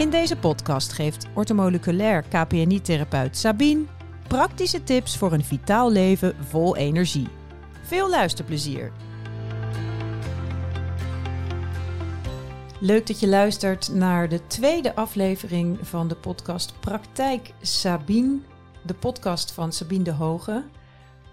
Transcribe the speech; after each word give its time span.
In 0.00 0.10
deze 0.10 0.36
podcast 0.36 0.92
geeft 0.92 1.26
ortomoleculair 1.34 2.22
KPNI-therapeut 2.22 3.36
Sabine 3.36 3.84
praktische 4.28 4.82
tips 4.82 5.16
voor 5.16 5.32
een 5.32 5.44
vitaal 5.44 5.90
leven 5.90 6.36
vol 6.48 6.76
energie. 6.76 7.28
Veel 7.82 8.10
luisterplezier! 8.10 8.92
Leuk 12.78 13.06
dat 13.06 13.20
je 13.20 13.28
luistert 13.28 13.94
naar 13.94 14.28
de 14.28 14.46
tweede 14.46 14.94
aflevering 14.94 15.78
van 15.82 16.08
de 16.08 16.16
podcast 16.16 16.80
Praktijk 16.80 17.52
Sabine. 17.60 18.38
De 18.82 18.94
podcast 18.94 19.52
van 19.52 19.72
Sabine 19.72 20.04
de 20.04 20.12
Hoge. 20.12 20.64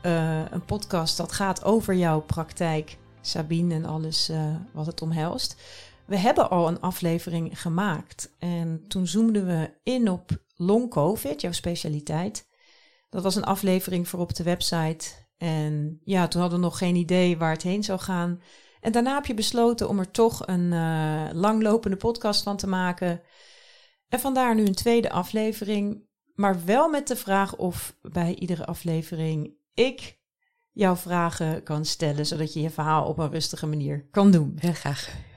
Uh, 0.04 0.52
een 0.52 0.66
podcast 0.66 1.18
dat 1.18 1.32
gaat 1.32 1.64
over 1.64 1.96
jouw 1.96 2.22
praktijk, 2.22 2.98
Sabine, 3.22 3.74
en 3.74 3.86
alles 3.86 4.30
uh, 4.30 4.56
wat 4.72 4.86
het 4.86 5.02
omhelst. 5.02 5.56
We 6.08 6.18
hebben 6.18 6.50
al 6.50 6.68
een 6.68 6.80
aflevering 6.80 7.62
gemaakt 7.62 8.36
en 8.40 8.86
toen 8.88 9.08
zoomden 9.08 9.46
we 9.46 9.74
in 9.84 10.10
op 10.10 10.30
long 10.56 10.90
COVID, 10.90 11.42
jouw 11.42 11.52
specialiteit. 11.52 12.48
Dat 13.10 13.24
was 13.24 13.36
een 13.36 13.44
aflevering 13.44 14.08
voor 14.08 14.20
op 14.20 14.36
de 14.36 14.44
website. 14.44 15.08
En 15.38 16.02
ja, 16.04 16.28
toen 16.28 16.42
hadden 16.42 16.60
we 16.60 16.66
nog 16.66 16.78
geen 16.78 16.96
idee 16.96 17.38
waar 17.38 17.52
het 17.52 17.64
heen 17.64 17.84
zou 17.84 18.00
gaan. 18.00 18.42
En 18.82 18.92
daarna 18.92 19.14
heb 19.14 19.26
je 19.26 19.34
besloten 19.34 19.90
om 19.90 20.00
er 20.00 20.12
toch 20.12 20.48
een 20.48 20.72
uh, 20.72 21.30
langlopende 21.34 21.98
podcast 21.98 22.44
van 22.44 22.58
te 22.58 22.68
maken. 22.68 23.22
En 24.08 24.20
vandaar 24.20 24.56
nu 24.56 24.66
een 24.66 24.76
tweede 24.76 25.10
aflevering. 25.10 26.06
Maar 26.34 26.66
wel 26.66 26.90
met 26.90 27.08
de 27.08 27.16
vraag 27.16 27.56
of 27.56 27.96
bij 28.02 28.36
iedere 28.36 28.66
aflevering 28.66 29.54
ik 29.74 30.20
jouw 30.72 30.96
vragen 30.96 31.64
kan 31.64 31.86
stellen, 31.86 32.26
zodat 32.26 32.54
je 32.54 32.62
je 32.62 32.70
verhaal 32.70 33.06
op 33.06 33.18
een 33.18 33.32
rustige 33.32 33.68
manier 33.68 34.08
kan 34.12 34.32
doen. 34.32 34.54
Heel 34.60 34.74
graag. 34.74 35.36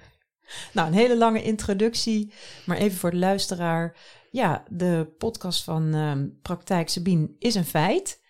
Nou, 0.73 0.89
een 0.89 0.95
hele 0.95 1.17
lange 1.17 1.43
introductie, 1.43 2.33
maar 2.67 2.77
even 2.77 2.99
voor 2.99 3.11
de 3.11 3.17
luisteraar. 3.17 3.97
Ja, 4.31 4.65
de 4.71 5.15
podcast 5.19 5.65
van 5.65 5.95
um, 5.95 6.39
Praktijk 6.43 6.89
Sabine 6.89 7.31
is 7.39 7.55
een 7.55 7.65
feit. 7.65 8.21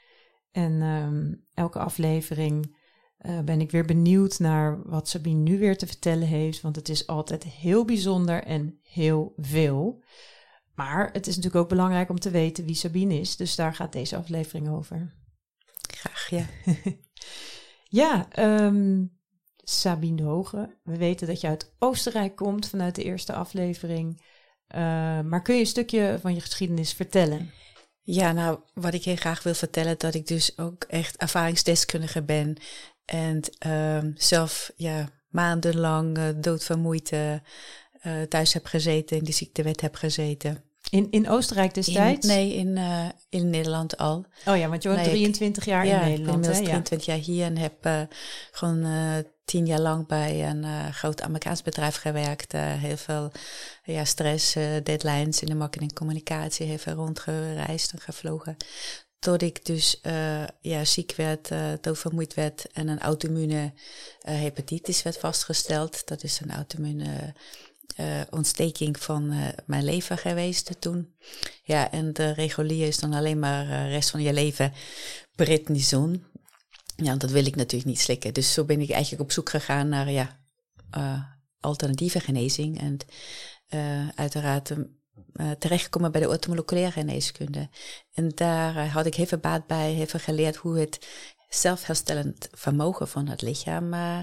En 0.52 0.82
um, 0.82 1.44
elke 1.54 1.78
aflevering 1.78 2.78
uh, 3.20 3.40
ben 3.40 3.60
ik 3.60 3.70
weer 3.70 3.84
benieuwd 3.84 4.38
naar 4.38 4.82
wat 4.88 5.08
Sabine 5.08 5.40
nu 5.40 5.58
weer 5.58 5.76
te 5.76 5.86
vertellen 5.86 6.26
heeft. 6.26 6.60
Want 6.60 6.76
het 6.76 6.88
is 6.88 7.06
altijd 7.06 7.44
heel 7.44 7.84
bijzonder 7.84 8.42
en 8.42 8.78
heel 8.82 9.32
veel. 9.36 10.04
Maar 10.74 11.10
het 11.12 11.26
is 11.26 11.36
natuurlijk 11.36 11.62
ook 11.62 11.68
belangrijk 11.68 12.10
om 12.10 12.20
te 12.20 12.30
weten 12.30 12.64
wie 12.64 12.74
Sabine 12.74 13.20
is. 13.20 13.36
Dus 13.36 13.54
daar 13.54 13.74
gaat 13.74 13.92
deze 13.92 14.16
aflevering 14.16 14.68
over. 14.68 15.14
Graag, 15.90 16.28
ja. 16.28 16.46
ja, 18.02 18.28
um, 18.64 19.19
Sabine 19.64 20.22
Hoge. 20.22 20.76
We 20.82 20.96
weten 20.96 21.26
dat 21.26 21.40
je 21.40 21.46
uit 21.46 21.72
Oostenrijk 21.78 22.36
komt 22.36 22.68
vanuit 22.68 22.94
de 22.94 23.04
eerste 23.04 23.32
aflevering. 23.32 24.22
Uh, 24.74 24.80
maar 25.20 25.42
kun 25.42 25.54
je 25.54 25.60
een 25.60 25.66
stukje 25.66 26.18
van 26.20 26.34
je 26.34 26.40
geschiedenis 26.40 26.92
vertellen? 26.92 27.52
Ja, 28.02 28.32
nou, 28.32 28.58
wat 28.74 28.94
ik 28.94 29.04
heel 29.04 29.16
graag 29.16 29.42
wil 29.42 29.54
vertellen, 29.54 29.98
dat 29.98 30.14
ik 30.14 30.26
dus 30.26 30.58
ook 30.58 30.84
echt 30.84 31.16
ervaringsdeskundige 31.16 32.22
ben. 32.22 32.56
En 33.04 33.40
uh, 33.66 34.12
zelf 34.14 34.70
ja, 34.76 35.08
maandenlang 35.28 36.18
uh, 36.18 36.28
doodvermoeid 36.36 37.12
uh, 37.12 38.22
thuis 38.28 38.52
heb 38.52 38.66
gezeten, 38.66 39.16
in 39.16 39.24
de 39.24 39.32
ziektewet 39.32 39.80
heb 39.80 39.94
gezeten. 39.94 40.64
In, 40.90 41.10
in 41.10 41.28
Oostenrijk 41.28 41.74
destijds? 41.74 42.26
In, 42.26 42.34
nee, 42.34 42.54
in, 42.54 42.78
in 43.28 43.50
Nederland 43.50 43.96
al. 43.96 44.24
Oh 44.46 44.56
ja, 44.56 44.68
want 44.68 44.82
je 44.82 44.88
woont 44.88 45.00
nee, 45.00 45.10
23 45.10 45.64
jaar 45.64 45.86
ja, 45.86 46.00
in 46.00 46.08
Nederland. 46.08 46.46
Ik 46.46 46.52
ben 46.52 46.62
23 46.62 47.06
jaar 47.06 47.16
hier 47.16 47.44
en 47.44 47.56
heb 47.56 48.08
gewoon 48.50 48.84
tien 49.50 49.66
jaar 49.66 49.80
lang 49.80 50.06
bij 50.06 50.48
een 50.48 50.92
groot 50.92 51.22
Amerikaans 51.22 51.62
bedrijf 51.62 51.96
gewerkt. 51.96 52.52
heel 52.52 52.96
veel 52.96 53.32
ja, 53.84 54.04
stress, 54.04 54.52
deadlines 54.82 55.40
in 55.40 55.48
de 55.48 55.54
marketing 55.54 55.92
communicatie. 55.92 56.66
Heel 56.66 56.78
veel 56.78 56.94
rondgereisd 56.94 57.92
en 57.92 58.00
gevlogen. 58.00 58.56
Tot 59.18 59.42
ik 59.42 59.64
dus 59.64 60.00
ja, 60.60 60.84
ziek 60.84 61.14
werd, 61.16 61.48
doodvermoeid 61.80 62.34
werd 62.34 62.66
en 62.72 62.88
een 62.88 63.00
auto-immune 63.00 63.72
hepatitis 64.20 65.02
werd 65.02 65.18
vastgesteld. 65.18 66.06
Dat 66.06 66.22
is 66.22 66.40
een 66.40 66.50
auto-immune 66.50 67.34
ontsteking 68.30 69.00
van 69.00 69.34
mijn 69.66 69.84
lever 69.84 70.18
geweest 70.18 70.76
toen. 70.78 71.14
Ja, 71.62 71.90
en 71.90 72.12
de 72.12 72.32
regulier 72.32 72.86
is 72.86 72.98
dan 72.98 73.12
alleen 73.12 73.38
maar 73.38 73.88
rest 73.88 74.10
van 74.10 74.22
je 74.22 74.32
leven 74.32 74.72
prednison. 75.34 76.24
Ja, 77.02 77.16
dat 77.16 77.30
wil 77.30 77.46
ik 77.46 77.56
natuurlijk 77.56 77.90
niet 77.90 78.00
slikken. 78.00 78.34
Dus 78.34 78.52
zo 78.52 78.64
ben 78.64 78.80
ik 78.80 78.90
eigenlijk 78.90 79.22
op 79.22 79.32
zoek 79.32 79.50
gegaan 79.50 79.88
naar 79.88 80.10
ja, 80.10 80.40
alternatieve 81.60 82.20
genezing. 82.20 82.80
En 82.80 82.98
uiteraard 84.14 84.74
terechtgekomen 85.58 86.12
bij 86.12 86.20
de 86.20 86.28
ortomoleculaire 86.28 86.92
geneeskunde. 86.92 87.68
En 88.12 88.28
daar 88.28 88.88
had 88.88 89.06
ik 89.06 89.14
heel 89.14 89.26
veel 89.26 89.38
baat 89.38 89.66
bij, 89.66 89.92
heel 89.92 90.06
veel 90.06 90.20
geleerd 90.20 90.56
hoe 90.56 90.78
het 90.78 91.06
zelfherstellend 91.50 92.48
vermogen 92.52 93.08
van 93.08 93.28
het 93.28 93.42
lichaam 93.42 93.94
uh, 93.94 94.18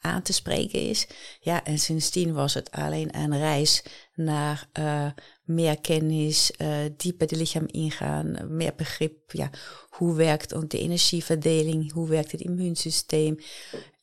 aan 0.00 0.22
te 0.22 0.32
spreken 0.32 0.88
is. 0.88 1.06
Ja, 1.40 1.64
en 1.64 1.78
sindsdien 1.78 2.32
was 2.32 2.54
het 2.54 2.70
alleen 2.70 3.16
een 3.16 3.38
reis 3.38 3.82
naar 4.14 4.68
uh, 4.78 5.06
meer 5.44 5.80
kennis, 5.80 6.52
uh, 6.58 6.68
dieper 6.96 7.26
de 7.26 7.36
lichaam 7.36 7.66
ingaan, 7.66 8.56
meer 8.56 8.72
begrip, 8.76 9.32
ja, 9.32 9.50
hoe 9.88 10.14
werkt 10.14 10.70
de 10.70 10.78
energieverdeling, 10.78 11.92
hoe 11.92 12.08
werkt 12.08 12.32
het 12.32 12.40
immuunsysteem. 12.40 13.38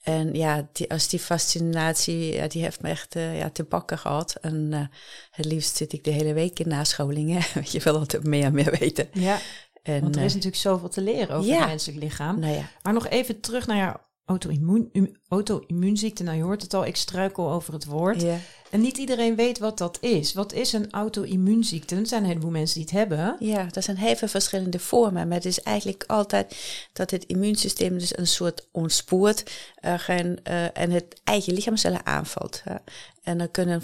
En 0.02 0.34
ja, 0.34 0.68
die, 0.74 0.92
als 0.92 1.08
die 1.08 1.20
fascinatie, 1.20 2.34
ja, 2.34 2.48
die 2.48 2.62
heeft 2.62 2.82
me 2.82 2.90
echt 2.90 3.14
ja, 3.14 3.50
te 3.50 3.64
pakken 3.64 3.98
gehad. 3.98 4.36
En 4.42 4.90
het 5.32 5.46
liefst 5.46 5.76
zit 5.76 5.94
ik 5.94 6.04
de 6.04 6.12
hele 6.12 6.34
week 6.34 6.59
in 6.59 6.68
nascholingen. 6.68 7.42
je 7.72 7.80
wil 7.80 7.98
altijd 7.98 8.24
meer 8.24 8.44
en 8.44 8.54
meer 8.54 8.78
weten. 8.80 9.09
Ja. 9.14 9.40
En, 9.88 10.02
Want 10.02 10.16
er 10.16 10.24
is 10.24 10.34
natuurlijk 10.34 10.62
zoveel 10.62 10.90
te 10.90 11.02
leren 11.02 11.36
over 11.36 11.50
ja. 11.50 11.59
het 11.59 11.68
menselijk 11.68 12.03
lichaam. 12.03 12.40
Nou 12.40 12.53
ja. 12.53 12.70
Maar 12.81 12.94
nog 12.94 13.08
even 13.08 13.40
terug 13.40 13.68
naar 13.68 13.78
jouw 13.78 14.06
auto-immuunziekte. 15.28 16.24
nou, 16.24 16.38
je 16.38 16.44
hoort 16.44 16.62
het 16.62 16.74
al, 16.74 16.86
ik 16.86 16.96
struikel 16.96 17.52
over 17.52 17.74
het 17.74 17.86
woord. 17.86 18.22
Ja. 18.22 18.38
En 18.72 18.81
niet 18.81 18.97
iedereen 18.97 19.36
weet 19.36 19.59
wat 19.59 19.78
dat 19.78 19.97
is. 20.02 20.34
Wat 20.34 20.53
is 20.53 20.74
een 20.74 20.92
auto-immuunziekte? 20.92 21.96
Er 21.96 22.08
zijn 22.08 22.22
een 22.22 22.28
heleboel 22.28 22.52
mensen 22.52 22.76
die 22.76 22.84
het 22.84 22.94
hebben. 22.97 23.36
Ja, 23.40 23.64
dat 23.72 23.84
zijn 23.84 23.97
heel 23.97 24.16
veel 24.16 24.28
verschillende 24.28 24.80
vormen. 24.80 25.28
Maar 25.28 25.38
het 25.38 25.46
is 25.46 25.62
eigenlijk 25.62 26.03
altijd 26.08 26.56
dat 26.94 27.12
het 27.12 27.26
immuunsysteem 27.26 27.97
dus 27.97 28.18
een 28.18 28.28
soort 28.28 28.68
ontspoort 28.72 29.52
uh, 29.81 30.09
en, 30.09 30.40
uh, 30.50 30.78
en 30.78 30.92
het 30.92 31.22
eigen 31.24 31.53
lichaamcellen 31.53 32.06
aanvalt. 32.06 32.64
Uh. 32.68 32.76
En 33.24 33.42
er 33.42 33.50
kunnen 33.50 33.81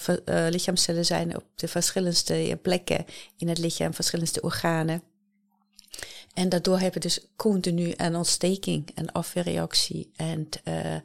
lichaamcellen 0.49 1.05
zijn 1.05 1.35
op 1.35 1.43
de 1.55 1.67
verschillendste 1.67 2.59
plekken 2.61 3.05
in 3.37 3.47
het 3.47 3.57
lichaam, 3.57 3.93
verschillende 3.93 4.41
organen. 4.41 5.03
En 6.33 6.49
daardoor 6.49 6.79
hebben 6.79 7.01
we 7.01 7.07
dus 7.07 7.27
continu 7.35 7.93
een 7.97 8.15
ontsteking, 8.15 8.89
een 8.95 9.11
afweerreactie. 9.11 10.11
En 10.15 10.49
uh, 10.67 10.95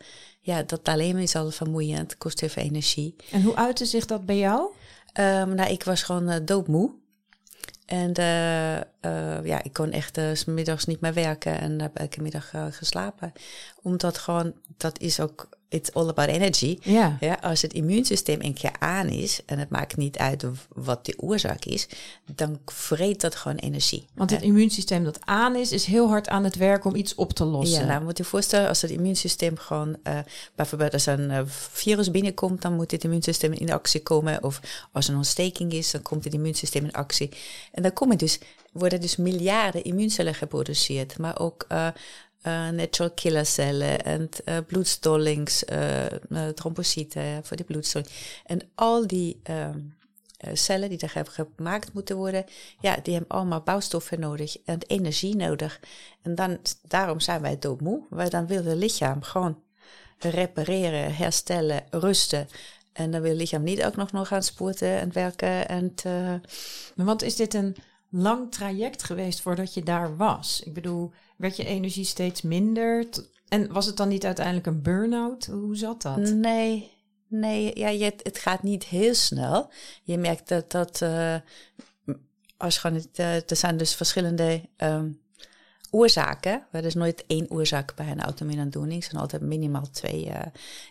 ja, 0.40 0.62
dat 0.62 0.88
alleen 0.88 1.16
is 1.16 1.34
al 1.34 1.50
vermoeiend, 1.50 2.18
kost 2.18 2.40
heel 2.40 2.48
veel 2.48 2.62
energie. 2.62 3.16
En 3.30 3.42
hoe 3.42 3.56
uitte 3.56 3.84
zich 3.84 4.06
dat 4.06 4.26
bij 4.26 4.38
jou? 4.38 4.72
Um, 5.14 5.54
nou, 5.54 5.70
ik 5.70 5.84
was 5.84 6.02
gewoon 6.02 6.30
uh, 6.30 6.36
doodmoe. 6.44 6.90
En 7.86 8.20
uh, 8.20 8.76
uh, 8.76 9.44
ja, 9.44 9.62
ik 9.62 9.72
kon 9.72 9.90
echt 9.90 10.18
uh, 10.18 10.34
s 10.34 10.44
middags 10.44 10.84
niet 10.84 11.00
meer 11.00 11.14
werken 11.14 11.60
en 11.60 11.80
heb 11.80 11.96
elke 11.96 12.22
middag 12.22 12.52
geslapen. 12.70 13.32
Omdat 13.82 14.18
gewoon, 14.18 14.54
dat 14.76 15.00
is 15.00 15.20
ook 15.20 15.48
it's 15.68 15.92
all 15.92 16.08
about 16.08 16.28
energy. 16.28 16.78
Ja. 16.82 17.16
ja. 17.20 17.38
Als 17.40 17.62
het 17.62 17.72
immuunsysteem 17.72 18.40
een 18.40 18.54
keer 18.54 18.72
aan 18.78 19.08
is, 19.08 19.40
en 19.46 19.58
het 19.58 19.70
maakt 19.70 19.96
niet 19.96 20.18
uit 20.18 20.44
wat 20.74 21.06
de 21.06 21.14
oorzaak 21.16 21.64
is, 21.64 21.88
dan 22.34 22.58
vreet 22.64 23.20
dat 23.20 23.34
gewoon 23.34 23.56
energie. 23.56 24.06
Want 24.14 24.30
het 24.30 24.42
immuunsysteem 24.42 25.04
dat 25.04 25.18
aan 25.20 25.56
is, 25.56 25.72
is 25.72 25.84
heel 25.84 26.08
hard 26.08 26.28
aan 26.28 26.44
het 26.44 26.56
werk 26.56 26.84
om 26.84 26.94
iets 26.94 27.14
op 27.14 27.32
te 27.32 27.44
lossen. 27.44 27.80
Ja, 27.80 27.86
nou 27.86 28.04
moet 28.04 28.18
je 28.18 28.24
voorstellen, 28.24 28.68
als 28.68 28.82
het 28.82 28.90
immuunsysteem 28.90 29.56
gewoon, 29.56 29.96
uh, 30.04 30.18
bijvoorbeeld 30.54 30.92
als 30.92 31.06
een 31.06 31.30
uh, 31.30 31.40
virus 31.46 32.10
binnenkomt, 32.10 32.62
dan 32.62 32.74
moet 32.74 32.90
het 32.90 33.04
immuunsysteem 33.04 33.52
in 33.52 33.72
actie 33.72 34.02
komen. 34.02 34.42
Of 34.42 34.60
als 34.92 35.08
een 35.08 35.16
ontsteking 35.16 35.72
is, 35.72 35.90
dan 35.90 36.02
komt 36.02 36.24
het 36.24 36.34
immuunsysteem 36.34 36.84
in 36.84 36.92
actie. 36.92 37.28
En 37.72 37.82
dan 37.82 37.92
komen 37.92 38.18
dus, 38.18 38.38
worden 38.72 39.00
dus 39.00 39.16
miljarden 39.16 39.84
immuuncellen 39.84 40.34
geproduceerd, 40.34 41.18
maar 41.18 41.38
ook 41.38 41.66
uh, 41.72 41.88
natural 42.70 43.10
killer 43.10 43.46
cellen 43.46 44.04
en 44.04 44.28
uh, 44.44 44.56
bloedstollings, 44.66 45.64
uh, 45.64 46.48
trombocyten 46.54 47.44
voor 47.44 47.56
de 47.56 47.64
bloedstolling. 47.64 48.10
En 48.44 48.60
al 48.74 49.06
die 49.06 49.40
cellen 50.52 50.88
die 50.88 50.98
er 50.98 51.26
gemaakt 51.56 51.92
moeten 51.92 52.16
worden, 52.16 52.44
ja, 52.80 52.96
die 53.02 53.14
hebben 53.14 53.36
allemaal 53.36 53.60
bouwstoffen 53.60 54.20
nodig 54.20 54.56
en 54.64 54.78
energie 54.86 55.36
nodig. 55.36 55.80
En 56.22 56.34
dan, 56.34 56.58
daarom 56.82 57.20
zijn 57.20 57.40
wij 57.40 57.58
doodmoe. 57.58 58.02
Wij 58.10 58.28
dan 58.28 58.46
wil 58.46 58.64
het 58.64 58.76
lichaam 58.76 59.22
gewoon 59.22 59.62
repareren, 60.18 61.14
herstellen, 61.14 61.84
rusten. 61.90 62.48
En 62.92 63.10
dan 63.10 63.20
wil 63.20 63.30
het 63.30 63.40
lichaam 63.40 63.62
niet 63.62 63.84
ook 63.84 63.96
nog, 63.96 64.12
nog 64.12 64.28
gaan 64.28 64.42
sporten 64.42 64.98
en 64.98 65.12
werken. 65.12 65.68
En 65.68 65.94
Want 66.94 67.22
is 67.22 67.36
dit 67.36 67.54
een 67.54 67.76
lang 68.08 68.50
traject 68.50 69.02
geweest 69.02 69.40
voordat 69.40 69.74
je 69.74 69.82
daar 69.82 70.16
was? 70.16 70.62
Ik 70.64 70.74
bedoel, 70.74 71.12
werd 71.36 71.56
je 71.56 71.64
energie 71.64 72.04
steeds 72.04 72.42
minder? 72.42 73.06
En 73.48 73.72
was 73.72 73.86
het 73.86 73.96
dan 73.96 74.08
niet 74.08 74.24
uiteindelijk 74.24 74.66
een 74.66 74.82
burn-out? 74.82 75.46
Hoe 75.46 75.76
zat 75.76 76.02
dat? 76.02 76.18
Nee, 76.18 76.90
Nee, 77.28 77.78
ja, 77.78 77.88
je, 77.88 78.14
het 78.22 78.38
gaat 78.38 78.62
niet 78.62 78.84
heel 78.84 79.14
snel. 79.14 79.70
Je 80.02 80.18
merkt 80.18 80.48
dat, 80.48 80.70
dat 80.70 81.00
uh, 81.02 81.36
als 82.56 82.78
gewoon, 82.78 83.06
uh, 83.16 83.34
er 83.34 83.56
zijn 83.56 83.76
dus 83.76 83.94
verschillende 83.94 84.62
um, 84.76 85.20
oorzaken. 85.90 86.66
Er 86.72 86.84
is 86.84 86.94
nooit 86.94 87.24
één 87.26 87.50
oorzaak 87.50 87.96
bij 87.96 88.10
een 88.10 88.20
auto-immuunaandoening. 88.20 89.02
Er 89.02 89.08
zijn 89.10 89.22
altijd 89.22 89.42
minimaal 89.42 89.90
twee 89.90 90.26
uh, 90.26 90.40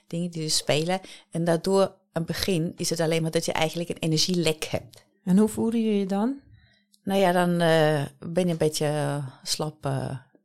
dingen 0.08 0.32
die 0.32 0.44
dus 0.44 0.58
spelen. 0.58 1.00
En 1.32 1.44
daardoor, 1.44 1.82
aan 1.82 1.94
het 2.12 2.26
begin, 2.26 2.74
is 2.76 2.90
het 2.90 3.00
alleen 3.00 3.22
maar 3.22 3.32
dat 3.32 3.46
je 3.46 3.52
eigenlijk 3.52 3.90
een 3.90 4.00
energielek 4.00 4.64
hebt. 4.64 5.06
En 5.24 5.38
hoe 5.38 5.48
voelde 5.48 5.84
je 5.84 6.00
je 6.00 6.06
dan? 6.06 6.40
Nou 7.08 7.20
ja, 7.20 7.32
dan 7.32 7.58
ben 8.32 8.46
je 8.46 8.52
een 8.52 8.58
beetje 8.58 9.22
slap 9.44 9.90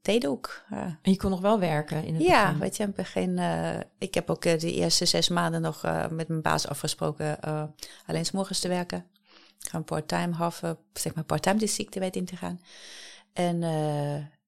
theedoek. 0.02 0.64
Ja. 0.70 0.98
En 1.02 1.10
je 1.10 1.16
kon 1.16 1.30
nog 1.30 1.40
wel 1.40 1.58
werken 1.58 2.04
in 2.04 2.14
het 2.14 2.22
ja, 2.22 2.44
begin? 2.44 2.60
weet 2.60 2.76
je, 2.76 2.82
in 2.82 2.88
het 2.88 2.96
begin... 2.96 3.38
Uh, 3.38 3.78
ik 3.98 4.14
heb 4.14 4.30
ook 4.30 4.44
uh, 4.44 4.58
de 4.58 4.72
eerste 4.72 5.04
zes 5.04 5.28
maanden 5.28 5.60
nog 5.60 5.84
uh, 5.84 6.08
met 6.08 6.28
mijn 6.28 6.42
baas 6.42 6.68
afgesproken 6.68 7.38
alleen 8.06 8.24
s 8.24 8.30
morgens 8.30 8.58
te 8.58 8.68
werken. 8.68 9.06
Gewoon 9.58 9.84
part-time 9.84 10.34
half, 10.34 10.62
zeg 10.92 11.14
maar 11.14 11.24
part-time 11.24 11.58
de 11.58 11.66
ziektewet 11.66 12.16
in 12.16 12.24
te 12.24 12.36
gaan. 12.36 12.60
En, 13.32 13.62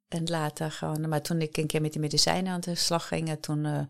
en 0.09 0.25
later 0.25 0.71
gewoon... 0.71 1.09
Maar 1.09 1.23
toen 1.23 1.41
ik 1.41 1.57
een 1.57 1.67
keer 1.67 1.81
met 1.81 1.93
die 1.93 2.01
medicijnen 2.01 2.53
aan 2.53 2.61
de 2.61 2.75
slag 2.75 3.09
ging, 3.09 3.37
toen 3.41 3.89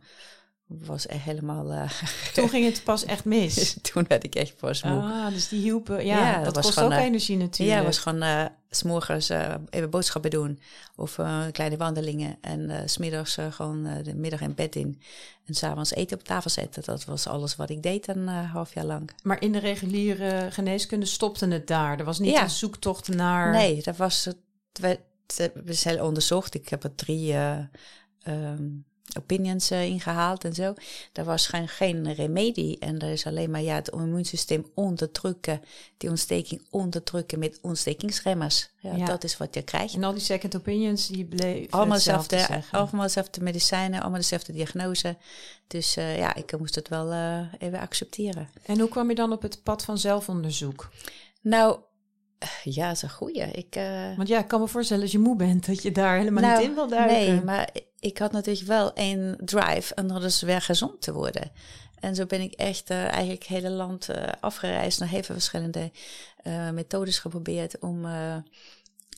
was 0.66 1.06
echt 1.06 1.22
helemaal... 1.22 1.72
Uh, 1.72 1.90
Toen 2.34 2.48
ging 2.48 2.64
het 2.64 2.84
pas 2.84 3.04
echt 3.04 3.24
mis? 3.24 3.76
Toen 3.92 4.04
werd 4.08 4.24
ik 4.24 4.34
echt 4.34 4.56
pas 4.56 4.82
moe. 4.82 5.02
Ah, 5.02 5.28
dus 5.28 5.48
die 5.48 5.60
hielpen... 5.60 6.06
Ja, 6.06 6.18
ja 6.18 6.42
dat, 6.42 6.54
dat 6.54 6.64
kost 6.64 6.80
ook 6.80 6.90
uh, 6.90 6.98
energie 6.98 7.36
natuurlijk. 7.36 7.78
Ja, 7.78 7.84
het 7.84 7.94
was 7.94 7.98
gewoon 7.98 8.22
uh, 8.22 8.44
s'morgens 8.70 9.30
even 9.70 9.90
boodschappen 9.90 10.30
doen. 10.30 10.60
Of 10.96 11.14
kleine 11.52 11.76
wandelingen. 11.76 12.36
En 12.40 12.88
smiddags 12.88 13.38
gewoon 13.50 14.02
de 14.02 14.14
middag 14.14 14.40
in 14.40 14.54
bed 14.54 14.76
in. 14.76 15.00
En 15.46 15.54
s'avonds 15.54 15.94
eten 15.94 16.18
op 16.18 16.24
tafel 16.24 16.50
zetten. 16.50 16.82
Dat 16.84 17.04
was 17.04 17.26
alles 17.26 17.56
wat 17.56 17.70
ik 17.70 17.82
deed 17.82 18.08
een 18.08 18.28
half 18.28 18.74
jaar 18.74 18.84
lang. 18.84 19.10
Maar 19.22 19.40
in 19.40 19.52
de 19.52 19.58
reguliere 19.58 20.48
geneeskunde 20.50 21.06
stopte 21.06 21.46
het 21.46 21.66
daar? 21.66 21.98
Er 21.98 22.04
was 22.04 22.18
niet 22.18 22.32
ja. 22.32 22.42
een 22.42 22.50
zoektocht 22.50 23.08
naar... 23.08 23.52
Nee, 23.52 23.82
dat 23.82 23.96
was... 23.96 24.24
Het, 24.24 24.36
we, 24.72 25.00
we 25.64 25.72
zijn 25.72 26.02
onderzocht. 26.02 26.54
Ik 26.54 26.68
heb 26.68 26.84
er 26.84 26.94
drie... 26.94 27.34
Um, 28.26 28.84
opinions 29.18 29.72
uh, 29.72 29.84
ingehaald 29.84 30.44
en 30.44 30.54
zo. 30.54 30.74
Daar 31.12 31.24
was 31.24 31.46
geen, 31.46 31.68
geen 31.68 32.14
remedie. 32.14 32.78
En 32.78 32.98
er 32.98 33.10
is 33.10 33.26
alleen 33.26 33.50
maar 33.50 33.62
ja, 33.62 33.74
het 33.74 33.88
immuunsysteem 33.88 34.66
onderdrukken, 34.74 35.62
die 35.96 36.10
ontsteking 36.10 36.62
onderdrukken 36.70 37.38
met 37.38 37.58
ontstekingsremmers. 37.62 38.68
Ja, 38.80 38.96
ja, 38.96 39.06
Dat 39.06 39.24
is 39.24 39.36
wat 39.36 39.54
je 39.54 39.62
krijgt. 39.62 39.94
En 39.94 40.04
al 40.04 40.12
die 40.12 40.22
second 40.22 40.56
opinions, 40.56 41.06
die 41.06 41.24
bleven 41.24 41.70
allemaal 41.70 41.96
dezelfde, 41.96 42.62
allemaal 42.70 43.02
dezelfde 43.02 43.42
medicijnen, 43.42 44.00
allemaal 44.00 44.18
dezelfde 44.20 44.52
diagnose. 44.52 45.16
Dus 45.66 45.96
uh, 45.96 46.18
ja, 46.18 46.34
ik 46.34 46.58
moest 46.58 46.74
het 46.74 46.88
wel 46.88 47.12
uh, 47.12 47.40
even 47.58 47.78
accepteren. 47.78 48.48
En 48.62 48.78
hoe 48.78 48.88
kwam 48.88 49.08
je 49.08 49.14
dan 49.14 49.32
op 49.32 49.42
het 49.42 49.62
pad 49.62 49.84
van 49.84 49.98
zelfonderzoek? 49.98 50.90
Nou, 51.40 51.78
ja, 52.64 52.86
dat 52.86 52.96
is 52.96 53.02
een 53.02 53.10
goeie. 53.10 53.42
Ik, 53.42 53.76
uh... 53.76 54.16
Want 54.16 54.28
ja, 54.28 54.38
ik 54.38 54.48
kan 54.48 54.60
me 54.60 54.68
voorstellen 54.68 55.02
als 55.02 55.12
je 55.12 55.18
moe 55.18 55.36
bent 55.36 55.66
dat 55.66 55.82
je 55.82 55.92
daar 55.92 56.18
helemaal 56.18 56.42
nou, 56.42 56.58
niet 56.58 56.68
in 56.68 56.74
wil 56.74 56.88
duiken. 56.88 57.16
Nee, 57.16 57.44
maar 57.44 57.68
ik 58.00 58.18
had 58.18 58.32
natuurlijk 58.32 58.66
wel 58.66 58.90
een 58.94 59.36
drive 59.44 59.94
en 59.94 60.06
dat 60.06 60.24
is 60.24 60.42
weer 60.42 60.60
gezond 60.60 61.02
te 61.02 61.12
worden. 61.12 61.50
En 62.00 62.14
zo 62.14 62.26
ben 62.26 62.40
ik 62.40 62.52
echt 62.52 62.90
uh, 62.90 63.04
eigenlijk 63.04 63.42
het 63.42 63.48
hele 63.48 63.70
land 63.70 64.08
uh, 64.10 64.16
afgereisd 64.40 64.98
naar 64.98 65.08
heel 65.08 65.22
veel 65.22 65.34
verschillende 65.34 65.90
methodes 66.72 67.18
geprobeerd 67.18 67.78
om, 67.78 68.06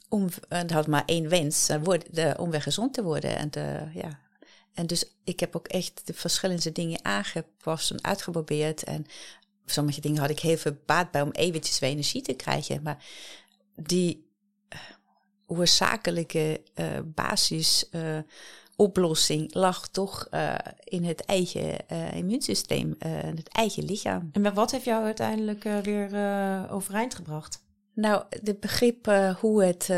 om 0.09 0.29
en 0.49 0.71
had 0.71 0.87
maar 0.87 1.03
één 1.07 1.29
wens, 1.29 1.67
de, 1.67 2.35
om 2.39 2.51
weer 2.51 2.63
gezond 2.63 2.95
te 2.95 3.03
worden. 3.03 3.37
En, 3.37 3.51
ja. 3.95 4.19
en 4.75 4.87
dus 4.87 5.05
ik 5.25 5.41
heb 5.41 5.57
ook 5.57 5.67
echt 5.67 6.03
de 6.05 6.15
verschillende 6.15 6.73
dingen 6.73 7.05
aangepast 7.05 7.91
en 7.91 8.05
uitgeprobeerd. 8.05 8.85
En 8.85 9.07
sommige 9.67 10.01
dingen 10.01 10.21
had 10.21 10.31
ik 10.31 10.41
heel 10.41 10.57
veel 10.57 10.77
baat 10.87 11.11
bij 11.11 11.23
om 11.23 11.31
eventjes 11.31 11.79
weer 11.79 11.91
energie 11.91 12.23
te 12.23 12.35
krijgen. 12.35 12.83
Maar 12.83 13.05
die 13.77 14.31
uh, 14.75 14.81
oorzakelijke 15.47 16.63
uh, 16.75 16.87
basis 17.05 17.89
uh, 17.91 18.19
oplossing 18.77 19.55
lag 19.55 19.89
toch 19.89 20.29
in 20.85 21.05
het 21.05 21.25
eigen 21.25 21.89
immuunsysteem, 22.15 22.97
het 23.37 23.49
eigen 23.49 23.85
lichaam. 23.85 24.29
En 24.33 24.55
wat 24.55 24.71
heeft 24.71 24.85
jou 24.85 25.05
uiteindelijk 25.05 25.63
weer 25.83 26.11
overeind 26.71 27.15
gebracht? 27.15 27.65
Nou, 27.95 28.25
het 28.29 28.61
begrip 28.61 29.07
hoe 29.41 29.65
het 29.65 29.89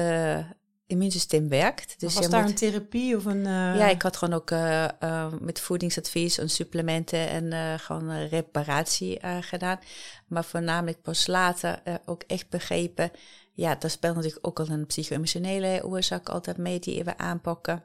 immuunsysteem 0.89 1.49
werkt. 1.49 2.01
Dus 2.01 2.15
was 2.15 2.29
daar 2.29 2.45
een 2.45 2.55
therapie 2.55 3.17
of 3.17 3.25
een... 3.25 3.39
Uh... 3.39 3.77
Ja, 3.77 3.89
ik 3.89 4.03
had 4.03 4.17
gewoon 4.17 4.35
ook 4.35 4.51
uh, 4.51 4.89
uh, 5.01 5.33
met 5.41 5.61
voedingsadvies 5.61 6.39
en 6.39 6.51
supplementen 6.51 7.29
en 7.29 7.79
gewoon 7.81 8.27
reparatie 8.27 9.21
gedaan. 9.41 9.79
Maar 10.27 10.45
voornamelijk 10.45 11.03
pas 11.03 11.27
later 11.27 11.83
ook 12.05 12.23
echt 12.27 12.49
begrepen... 12.49 13.11
Ja, 13.53 13.75
daar 13.75 13.91
speelt 13.91 14.15
natuurlijk 14.15 14.47
ook 14.47 14.61
al 14.61 14.69
een 14.69 14.87
psycho-emotionele 14.87 15.85
oorzaak 15.85 16.29
altijd 16.29 16.57
mee 16.57 16.79
die 16.79 17.05
we 17.05 17.19
aanpakken. 17.19 17.85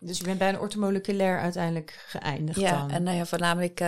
Dus 0.00 0.18
je 0.18 0.24
bent 0.24 0.38
bij 0.38 0.48
een 0.48 0.58
ortomoleculair 0.58 1.40
uiteindelijk 1.40 2.04
geëindigd 2.06 2.60
ja, 2.60 2.78
dan? 2.78 2.90
en 2.90 3.02
nou 3.02 3.16
ja, 3.16 3.26
voornamelijk... 3.26 3.80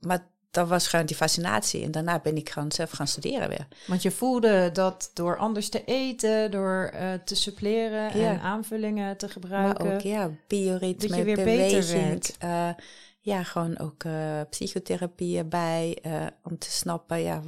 maar 0.00 0.30
dat 0.52 0.68
was 0.68 0.88
gewoon 0.88 1.06
die 1.06 1.16
fascinatie. 1.16 1.84
En 1.84 1.90
daarna 1.90 2.18
ben 2.18 2.36
ik 2.36 2.50
gewoon 2.50 2.72
zelf 2.72 2.90
gaan 2.90 3.06
studeren 3.06 3.48
weer. 3.48 3.66
Want 3.86 4.02
je 4.02 4.10
voelde 4.10 4.70
dat 4.72 5.10
door 5.14 5.36
anders 5.36 5.68
te 5.68 5.84
eten, 5.84 6.50
door 6.50 6.92
uh, 6.94 7.12
te 7.24 7.34
suppleren 7.34 8.10
en 8.10 8.40
aanvullingen 8.40 9.16
te 9.16 9.28
gebruiken. 9.28 9.86
Maar 9.86 9.94
ook, 9.94 10.00
ja, 10.00 10.30
bioritme, 10.48 11.08
dat 11.08 11.16
je 11.16 11.24
weer 11.24 11.36
beweging, 11.36 11.80
beter 11.80 12.08
werd. 12.08 12.36
Uh, 12.44 12.84
ja, 13.20 13.42
gewoon 13.42 13.78
ook 13.78 14.04
uh, 14.04 14.40
psychotherapie 14.50 15.38
erbij. 15.38 15.98
om 16.42 16.58
te 16.58 16.70
snappen, 16.70 17.22
ja, 17.22 17.42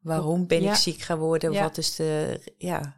waarom 0.00 0.46
ben 0.46 0.62
ik 0.62 0.74
ziek 0.74 1.00
geworden? 1.00 1.52
Ja. 1.52 1.62
Wat 1.62 1.78
is 1.78 1.96
de, 1.96 2.40
ja, 2.58 2.94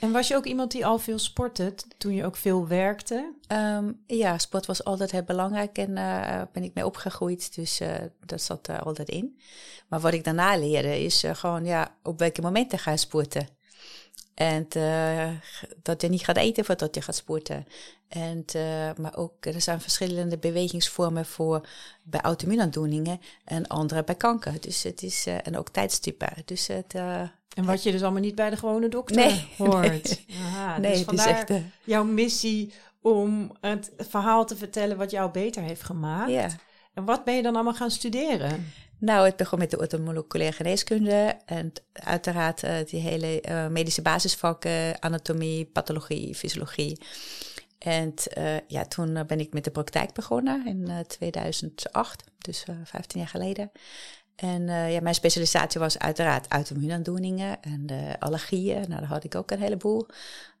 en 0.00 0.12
was 0.12 0.28
je 0.28 0.36
ook 0.36 0.44
iemand 0.44 0.70
die 0.70 0.86
al 0.86 0.98
veel 0.98 1.18
sportte 1.18 1.74
toen 1.98 2.14
je 2.14 2.24
ook 2.24 2.36
veel 2.36 2.66
werkte? 2.66 3.32
Um, 3.52 4.02
ja, 4.06 4.38
sport 4.38 4.66
was 4.66 4.84
altijd 4.84 5.10
heel 5.10 5.22
belangrijk 5.22 5.78
en 5.78 5.90
uh, 5.90 6.42
ben 6.52 6.62
ik 6.62 6.74
mee 6.74 6.86
opgegroeid. 6.86 7.54
Dus 7.54 7.80
uh, 7.80 7.94
dat 8.26 8.42
zat 8.42 8.68
er 8.68 8.82
altijd 8.82 9.08
in. 9.08 9.38
Maar 9.88 10.00
wat 10.00 10.12
ik 10.12 10.24
daarna 10.24 10.56
leerde 10.56 11.04
is 11.04 11.24
uh, 11.24 11.34
gewoon 11.34 11.64
ja, 11.64 11.94
op 12.02 12.18
welke 12.18 12.40
momenten 12.40 12.78
ga 12.78 12.90
je 12.90 12.96
sporten. 12.96 13.48
En 14.34 14.66
uh, 14.76 15.28
dat 15.82 16.02
je 16.02 16.08
niet 16.08 16.24
gaat 16.24 16.36
eten 16.36 16.64
voordat 16.64 16.94
je 16.94 17.00
gaat 17.02 17.14
sporten. 17.14 17.66
En, 18.08 18.44
uh, 18.56 18.90
maar 18.96 19.16
ook, 19.16 19.46
er 19.46 19.60
zijn 19.60 19.80
verschillende 19.80 20.38
bewegingsvormen 20.38 21.26
voor 21.26 21.68
bij 22.02 22.20
auto-immuunaandoeningen 22.20 23.20
en 23.44 23.66
andere 23.66 24.04
bij 24.04 24.14
kanker. 24.14 24.60
Dus 24.60 24.82
het 24.82 25.02
is, 25.02 25.26
uh, 25.26 25.46
en 25.46 25.58
ook 25.58 25.68
tijdstippen. 25.68 26.32
Dus 26.44 26.66
het, 26.66 26.94
en 26.94 27.64
wat 27.64 27.82
je 27.82 27.92
dus 27.92 28.02
allemaal 28.02 28.20
niet 28.20 28.34
bij 28.34 28.50
de 28.50 28.56
gewone 28.56 28.88
dokter 28.88 29.16
nee, 29.16 29.48
hoort. 29.58 30.24
Nee, 30.26 30.38
Aha, 30.40 30.78
nee 30.78 30.92
dus 30.92 31.02
vandaar 31.02 31.38
het 31.38 31.50
is 31.50 31.56
echt, 31.56 31.64
jouw 31.84 32.04
missie 32.04 32.72
om 33.00 33.52
het 33.60 33.92
verhaal 33.98 34.46
te 34.46 34.56
vertellen 34.56 34.96
wat 34.96 35.10
jou 35.10 35.30
beter 35.30 35.62
heeft 35.62 35.82
gemaakt. 35.82 36.30
Ja. 36.30 36.48
En 36.94 37.04
wat 37.04 37.24
ben 37.24 37.34
je 37.34 37.42
dan 37.42 37.54
allemaal 37.54 37.74
gaan 37.74 37.90
studeren? 37.90 38.72
Nou, 39.04 39.26
het 39.26 39.36
begon 39.36 39.58
met 39.58 39.70
de 39.70 39.78
orthomoleculaire 39.78 40.56
geneeskunde 40.56 41.36
en 41.46 41.72
uiteraard 41.92 42.64
uh, 42.64 42.74
die 42.86 43.00
hele 43.00 43.42
uh, 43.48 43.66
medische 43.66 44.02
basisvakken, 44.02 45.02
anatomie, 45.02 45.64
pathologie, 45.64 46.34
fysiologie. 46.34 47.00
En 47.78 48.14
uh, 48.38 48.56
ja, 48.66 48.84
toen 48.84 49.24
ben 49.26 49.40
ik 49.40 49.52
met 49.52 49.64
de 49.64 49.70
praktijk 49.70 50.12
begonnen 50.12 50.66
in 50.66 51.04
2008, 51.06 52.24
dus 52.38 52.64
15 52.84 53.20
jaar 53.20 53.28
geleden. 53.28 53.70
En 54.36 54.66
ja, 54.66 55.00
mijn 55.00 55.14
specialisatie 55.14 55.80
was 55.80 55.98
uiteraard 55.98 56.48
auto-immuunaandoeningen 56.48 57.62
en 57.62 57.86
allergieën. 58.18 58.80
Nou, 58.88 59.00
daar 59.00 59.04
had 59.04 59.24
ik 59.24 59.34
ook 59.34 59.50
een 59.50 59.60
heleboel. 59.60 60.06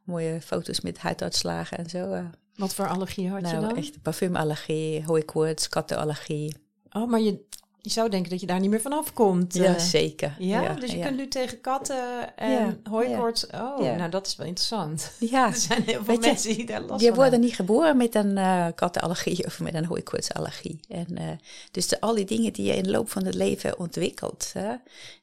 Mooie 0.02 0.40
foto's 0.40 0.80
met 0.80 0.98
huiduitslagen 0.98 1.78
en 1.78 1.90
zo. 1.90 2.30
Wat 2.54 2.74
voor 2.74 2.88
allergie 2.88 3.28
had 3.28 3.40
nou, 3.40 3.54
je 3.54 3.60
dan? 3.60 3.68
Nou, 3.68 3.78
echt 3.78 4.02
parfumallergie, 4.02 5.04
hooikoorts, 5.04 5.68
kattenallergie. 5.68 6.56
Oh, 6.90 7.10
maar 7.10 7.20
je, 7.20 7.44
je 7.84 7.90
zou 7.90 8.08
denken 8.08 8.30
dat 8.30 8.40
je 8.40 8.46
daar 8.46 8.60
niet 8.60 8.70
meer 8.70 8.80
vanaf 8.80 9.12
komt. 9.12 9.54
Ja, 9.54 9.74
eh. 9.74 9.78
zeker. 9.78 10.36
Ja, 10.38 10.74
dus 10.74 10.92
je 10.92 10.98
kunt 10.98 11.16
nu 11.16 11.28
tegen 11.28 11.60
katten 11.60 12.36
en 12.36 12.50
ja, 12.50 12.76
hooikoorts. 12.90 13.46
Oh, 13.46 13.78
nou 13.78 14.10
dat 14.10 14.26
is 14.26 14.36
wel 14.36 14.46
interessant. 14.46 15.12
Ja. 15.18 15.46
er 15.52 15.56
zijn 15.56 15.82
heel 15.82 16.04
veel 16.04 16.18
mensen 16.18 16.56
die 16.56 16.66
daar 16.66 16.80
last 16.80 17.02
van 17.02 17.10
Je 17.10 17.14
wordt 17.14 17.38
niet 17.38 17.54
geboren 17.54 17.96
met 17.96 18.14
een 18.14 18.36
uh, 18.36 18.66
kattenallergie 18.74 19.44
of 19.46 19.60
met 19.60 19.74
een 19.74 19.84
hooikoortsallergie. 19.84 20.80
En 20.88 21.06
uh, 21.10 21.28
dus 21.70 21.88
de, 21.88 22.00
al 22.00 22.14
die 22.14 22.24
dingen 22.24 22.52
die 22.52 22.66
je 22.66 22.76
in 22.76 22.82
de 22.82 22.90
loop 22.90 23.10
van 23.10 23.24
het 23.24 23.34
leven 23.34 23.78
ontwikkelt, 23.78 24.52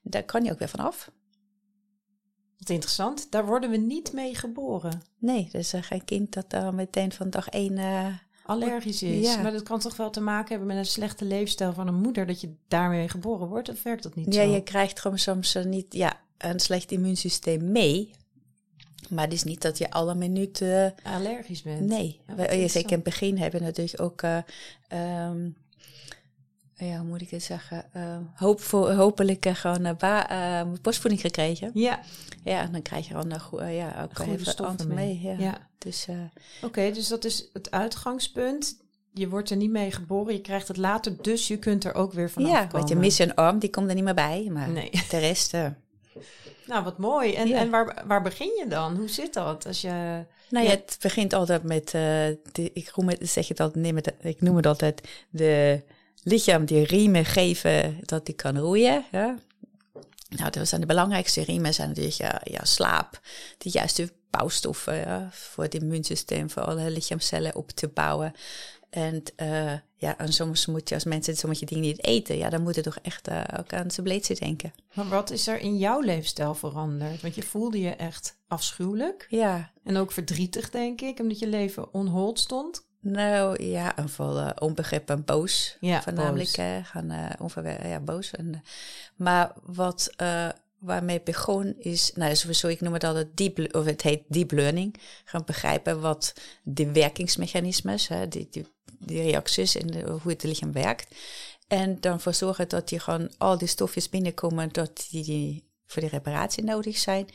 daar 0.02 0.24
kan 0.24 0.44
je 0.44 0.52
ook 0.52 0.60
weer 0.60 0.70
vanaf. 0.70 1.12
Wat 2.58 2.70
interessant. 2.70 3.32
Daar 3.32 3.46
worden 3.46 3.70
we 3.70 3.78
niet 3.78 4.14
mee 4.14 4.36
geboren. 4.36 5.02
Nee, 5.18 5.50
dus 5.52 5.74
geen 5.76 6.06
kind 6.06 6.34
dat 6.34 6.50
dan 6.50 6.76
meteen 6.76 7.12
van 7.12 7.30
dag 7.30 7.50
één 7.50 7.78
allergisch 8.52 9.04
is. 9.04 9.34
Ja. 9.34 9.42
Maar 9.42 9.52
dat 9.52 9.64
kan 9.64 9.80
toch 9.80 9.96
wel 9.96 10.10
te 10.10 10.22
maken 10.22 10.50
hebben 10.50 10.68
met 10.68 10.78
een 10.78 10.86
slechte 10.86 11.26
leefstijl 11.26 11.74
van 11.74 11.88
een 11.88 12.02
moeder, 12.02 12.26
dat 12.26 12.42
je 12.42 12.54
daarmee 12.68 13.10
geboren 13.10 13.48
wordt? 13.48 13.70
Of 13.70 13.84
werkt 13.84 14.04
dat 14.04 14.16
niet 14.16 14.34
ja, 14.34 14.42
zo? 14.44 14.48
Ja, 14.50 14.56
je 14.56 14.64
krijgt 14.64 15.00
gewoon 15.00 15.20
soms 15.20 15.56
uh, 15.56 15.64
niet 15.64 15.94
ja, 15.94 16.20
een 16.38 16.60
slecht 16.60 16.92
immuunsysteem 16.92 17.72
mee. 17.72 18.12
Maar 19.10 19.24
het 19.24 19.34
is 19.34 19.44
niet 19.44 19.62
dat 19.62 19.78
je 19.78 19.92
alle 19.92 20.16
minuten... 20.16 20.96
Allergisch 21.04 21.62
bent. 21.62 21.88
Nee. 21.88 22.20
Ja, 22.38 22.68
zeker 22.68 22.90
in 22.90 22.96
het 22.96 23.04
begin 23.04 23.38
hebben 23.38 23.60
we 23.60 23.66
natuurlijk 23.66 24.02
ook... 24.02 24.22
Uh, 24.22 24.38
um, 25.30 25.56
ja, 26.88 26.98
hoe 26.98 27.08
moet 27.08 27.22
ik 27.22 27.30
het 27.30 27.44
zeggen? 27.44 27.86
Uh, 27.96 28.18
hoop 28.36 28.62
voor, 28.62 28.92
hopelijk 28.92 29.46
uh, 29.46 29.56
gewoon 29.56 29.86
uh, 29.86 29.92
ba- 29.98 30.66
borstvoeding 30.82 31.22
gekregen. 31.22 31.72
Ja. 31.74 32.00
Ja, 32.44 32.62
en 32.62 32.72
dan 32.72 32.82
krijg 32.82 33.08
je 33.08 33.14
dan 33.14 33.40
go- 33.40 33.64
ja, 33.64 34.02
ook 34.04 34.18
Goede 34.18 34.50
stoffen 34.50 34.88
mee. 34.88 34.96
mee. 34.96 35.20
ja. 35.22 35.36
Ja. 35.46 35.58
Dus 35.78 36.08
Oké, 36.62 36.92
dus 36.92 37.08
dat 37.08 37.26
is 37.26 37.50
het 37.54 37.72
uitgangspunt. 37.72 38.76
Je 39.14 39.30
wordt 39.30 39.50
er 39.50 39.58
niet 39.58 39.72
mee 39.72 39.92
geboren, 39.92 40.34
je 40.34 40.42
krijgt 40.42 40.68
het 40.68 40.78
later, 40.78 41.16
dus 41.22 41.48
je 41.48 41.58
kunt 41.58 41.84
er 41.84 41.94
ook 41.96 42.14
weer 42.14 42.30
vanaf 42.30 42.50
ja, 42.50 42.58
komen. 42.58 42.72
want 42.72 42.90
je 42.90 42.96
mist 42.96 43.20
een 43.20 43.36
arm, 43.36 43.60
die 43.60 43.70
komt 43.70 43.90
er 43.90 43.96
niet 43.96 44.04
meer 44.04 44.14
bij. 44.14 44.48
Maar 44.52 44.70
Nee. 44.70 44.90
de 45.10 45.18
rest... 45.18 45.54
eh, 45.54 45.66
Nou, 46.66 46.84
wat 46.84 46.98
mooi. 46.98 47.34
En, 47.34 47.48
Ja. 47.48 47.58
en 47.58 47.70
waar, 47.70 48.04
waar 48.08 48.22
begin 48.22 48.48
je 48.60 48.66
dan? 48.70 48.96
Hoe 48.96 49.10
zit 49.10 49.34
dat? 49.34 49.66
Als 49.66 49.82
je... 49.82 50.24
Nou 50.50 50.66
Ja. 50.66 50.72
het 50.72 50.98
begint 51.02 51.34
altijd 51.34 51.64
met, 51.64 51.86
eh, 51.86 51.92
de, 52.52 52.70
ik, 52.74 52.92
noem 52.96 53.10
het, 53.10 53.30
zeg 53.30 53.48
het 53.48 53.60
altijd, 53.60 53.84
neem 53.84 53.96
het, 53.96 54.14
ik 54.22 54.42
noem 54.42 54.56
het 54.56 54.66
altijd, 54.66 55.08
de 55.30 55.82
lichaam 56.24 56.66
die 56.66 56.86
riemen 56.86 57.26
geven 57.26 57.98
dat 58.02 58.26
die 58.26 58.36
kan 58.36 58.58
roeien. 58.58 59.06
Ja. 59.12 59.38
Nou, 60.30 60.50
dat 60.50 60.68
zijn 60.68 60.82
de 60.82 60.88
belangrijkste 60.88 61.44
riemen, 61.44 61.74
zijn 61.74 61.88
natuurlijk 61.88 62.16
ja, 62.16 62.42
ja, 62.44 62.66
slaap, 62.66 63.20
de 63.58 63.70
juiste 63.70 64.12
bouwstoffen 64.30 64.96
ja, 64.96 65.30
voor 65.32 65.64
het 65.64 65.74
immuunsysteem, 65.74 66.50
voor 66.50 66.64
alle 66.64 66.92
lichaamcellen 66.92 67.56
op 67.56 67.72
te 67.72 67.88
bouwen. 67.88 68.34
En 68.90 69.24
eh, 69.36 69.74
ja, 69.96 70.18
en 70.18 70.34
soms 70.34 70.66
moet 70.66 70.90
je 70.90 70.96
als 70.96 71.04
mensen 71.04 71.36
sommige 71.36 71.66
dingen 71.66 71.84
niet 71.84 72.04
eten, 72.04 72.38
ja, 72.38 72.50
dan 72.50 72.62
moet 72.62 72.76
je 72.76 72.82
toch 72.82 72.98
echt 73.02 73.28
eh, 73.28 73.44
ook 73.60 73.74
aan 73.74 73.92
zijn 73.92 74.06
bleedje 74.06 74.36
denken. 74.36 74.74
Maar 74.94 75.10
wat 75.10 75.30
is 75.30 75.48
er 75.48 75.60
in 75.60 75.78
jouw 75.78 76.00
leefstijl 76.00 76.56
veranderd? 76.56 77.22
Want 77.22 77.36
je 77.36 77.44
voelde 77.44 77.80
je 77.80 77.90
echt 77.90 78.38
afschuwelijk 78.48 79.26
Ja, 79.30 79.72
en 79.84 79.98
ook 79.98 80.12
verdrietig, 80.12 80.70
denk 80.70 81.02
ik, 81.02 81.20
omdat 81.20 81.40
je 81.40 81.48
leven 81.48 81.94
onhold 81.94 82.40
stond. 82.40 82.90
Nou 83.02 83.64
ja, 83.64 83.96
en 83.96 84.10
vol 84.10 84.40
uh, 84.40 84.50
onbegrip 84.60 85.10
en 85.10 85.26
boos. 85.26 85.78
Ja, 85.80 86.02
Voornamelijk 86.02 86.56
boos. 86.56 86.88
gaan 86.88 87.12
uh, 87.12 87.30
onverwer- 87.40 87.88
ja, 87.88 88.00
boos. 88.00 88.32
En, 88.32 88.46
uh, 88.46 88.60
maar 89.16 89.52
wat 89.64 90.12
uh, 90.22 90.50
waarmee 90.80 91.16
het 91.16 91.24
begon 91.24 91.76
is, 91.78 92.12
nou 92.16 92.36
sowieso, 92.36 92.68
ik 92.68 92.82
noem 92.82 92.94
het 92.94 93.04
altijd 93.04 93.28
deep, 93.38 93.76
of 93.76 93.86
het 93.86 94.02
heet 94.02 94.24
deep 94.28 94.52
learning. 94.52 94.96
Gaan 95.26 95.44
begrijpen 95.46 96.02
wat 96.02 96.34
de 96.64 96.92
werkingsmechanismes, 96.92 98.08
hè, 98.08 98.28
die, 98.28 98.48
die, 98.52 98.66
die 99.00 99.22
reacties 99.22 99.76
en 99.76 99.88
de, 99.88 100.10
hoe 100.22 100.32
het 100.32 100.44
lichaam 100.44 100.72
werkt. 100.72 101.16
En 101.68 102.00
dan 102.00 102.20
voor 102.20 102.34
zorgen 102.34 102.70
dat 102.70 102.90
die 102.90 103.00
gewoon 103.00 103.32
al 103.38 103.58
die 103.58 103.68
stofjes 103.68 104.10
binnenkomen 104.10 104.70
dat 104.72 105.08
die, 105.10 105.24
die 105.24 105.70
voor 105.86 106.02
de 106.02 106.08
reparatie 106.08 106.64
nodig 106.64 106.98
zijn. 106.98 107.28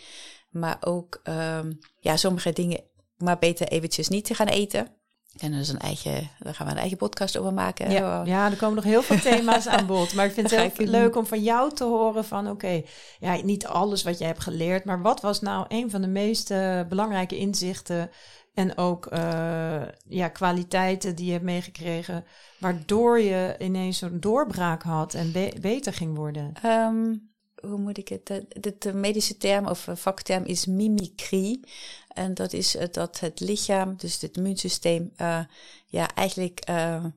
Maar 0.51 0.77
ook 0.81 1.21
um, 1.25 1.79
ja, 2.01 2.17
sommige 2.17 2.53
dingen 2.53 2.81
maar 3.17 3.39
beter 3.39 3.69
eventjes 3.69 4.09
niet 4.09 4.25
te 4.25 4.35
gaan 4.35 4.47
eten. 4.49 4.89
En 5.39 5.53
is 5.53 5.69
een 5.69 5.79
eigen, 5.79 6.31
daar 6.39 6.55
gaan 6.55 6.67
we 6.67 6.73
een 6.73 6.79
eigen 6.79 6.97
podcast 6.97 7.39
over 7.39 7.53
maken. 7.53 7.91
Ja, 7.91 8.23
ja 8.25 8.51
er 8.51 8.57
komen 8.57 8.75
nog 8.75 8.85
heel 8.85 9.03
veel 9.03 9.19
thema's 9.19 9.67
aan 9.67 9.87
bod. 9.87 10.15
Maar 10.15 10.27
ik 10.27 10.33
vind 10.33 10.51
het 10.51 10.77
heel 10.77 10.87
leuk 10.87 11.17
om 11.17 11.27
van 11.27 11.43
jou 11.43 11.73
te 11.75 11.85
horen 11.85 12.25
van... 12.25 12.51
oké, 12.51 12.83
ja, 13.19 13.43
niet 13.43 13.67
alles 13.67 14.03
wat 14.03 14.19
jij 14.19 14.27
hebt 14.27 14.43
geleerd... 14.43 14.85
maar 14.85 15.03
wat 15.03 15.21
was 15.21 15.41
nou 15.41 15.65
een 15.69 15.91
van 15.91 16.01
de 16.01 16.09
meest 16.09 16.51
uh, 16.51 16.81
belangrijke 16.89 17.37
inzichten... 17.37 18.11
en 18.55 18.77
ook 18.79 19.13
uh, 19.13 19.83
ja, 20.09 20.29
kwaliteiten 20.29 21.17
die 21.17 21.27
je 21.27 21.33
hebt 21.33 21.45
meegekregen... 21.45 22.25
waardoor 22.59 23.21
je 23.21 23.55
ineens 23.59 23.99
zo'n 23.99 24.21
doorbraak 24.21 24.83
had 24.83 25.15
en 25.15 25.33
be 25.33 25.53
beter 25.61 25.93
ging 25.93 26.17
worden? 26.17 26.53
Um, 26.65 27.35
hoe 27.67 27.79
moet 27.79 27.99
ik 27.99 28.09
het? 28.09 28.27
De, 28.27 28.75
de 28.79 28.93
medische 28.93 29.37
term 29.37 29.67
of 29.67 29.89
vakterm 29.93 30.45
is 30.45 30.67
mimicry. 30.67 31.61
En 32.09 32.35
dat 32.35 32.53
is 32.53 32.77
dat 32.91 33.21
het 33.21 33.41
lichaam, 33.41 33.97
dus 33.97 34.21
het 34.21 34.37
immuunsysteem, 34.37 35.13
uh, 35.21 35.41
ja, 35.87 36.15
eigenlijk 36.15 36.61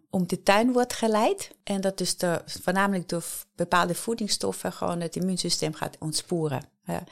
om 0.09 0.27
de 0.27 0.43
tuin 0.43 0.71
wordt 0.71 0.93
geleid. 0.93 1.51
En 1.63 1.81
dat 1.81 1.97
dus 1.97 2.15
voornamelijk 2.43 3.09
door 3.09 3.25
bepaalde 3.55 3.95
voedingsstoffen 3.95 4.71
gewoon 4.71 5.01
het 5.01 5.15
immuunsysteem 5.15 5.73
gaat 5.73 5.97
ontsporen. 5.99 6.63
Ja. 6.83 7.03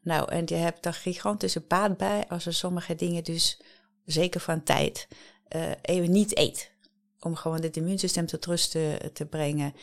Nou, 0.00 0.30
en 0.30 0.42
je 0.46 0.54
hebt 0.54 0.82
daar 0.82 0.94
gigantische 0.94 1.60
baat 1.60 1.96
bij 1.96 2.24
als 2.28 2.46
er 2.46 2.54
sommige 2.54 2.94
dingen 2.94 3.24
dus, 3.24 3.60
zeker 4.04 4.40
van 4.40 4.62
tijd, 4.62 5.08
even 5.82 6.10
niet 6.10 6.38
eet. 6.38 6.70
Om 7.20 7.34
gewoon 7.34 7.62
het 7.62 7.76
immuunsysteem 7.76 8.26
tot 8.26 8.46
rust 8.46 8.70
te 9.12 9.26
brengen 9.30 9.74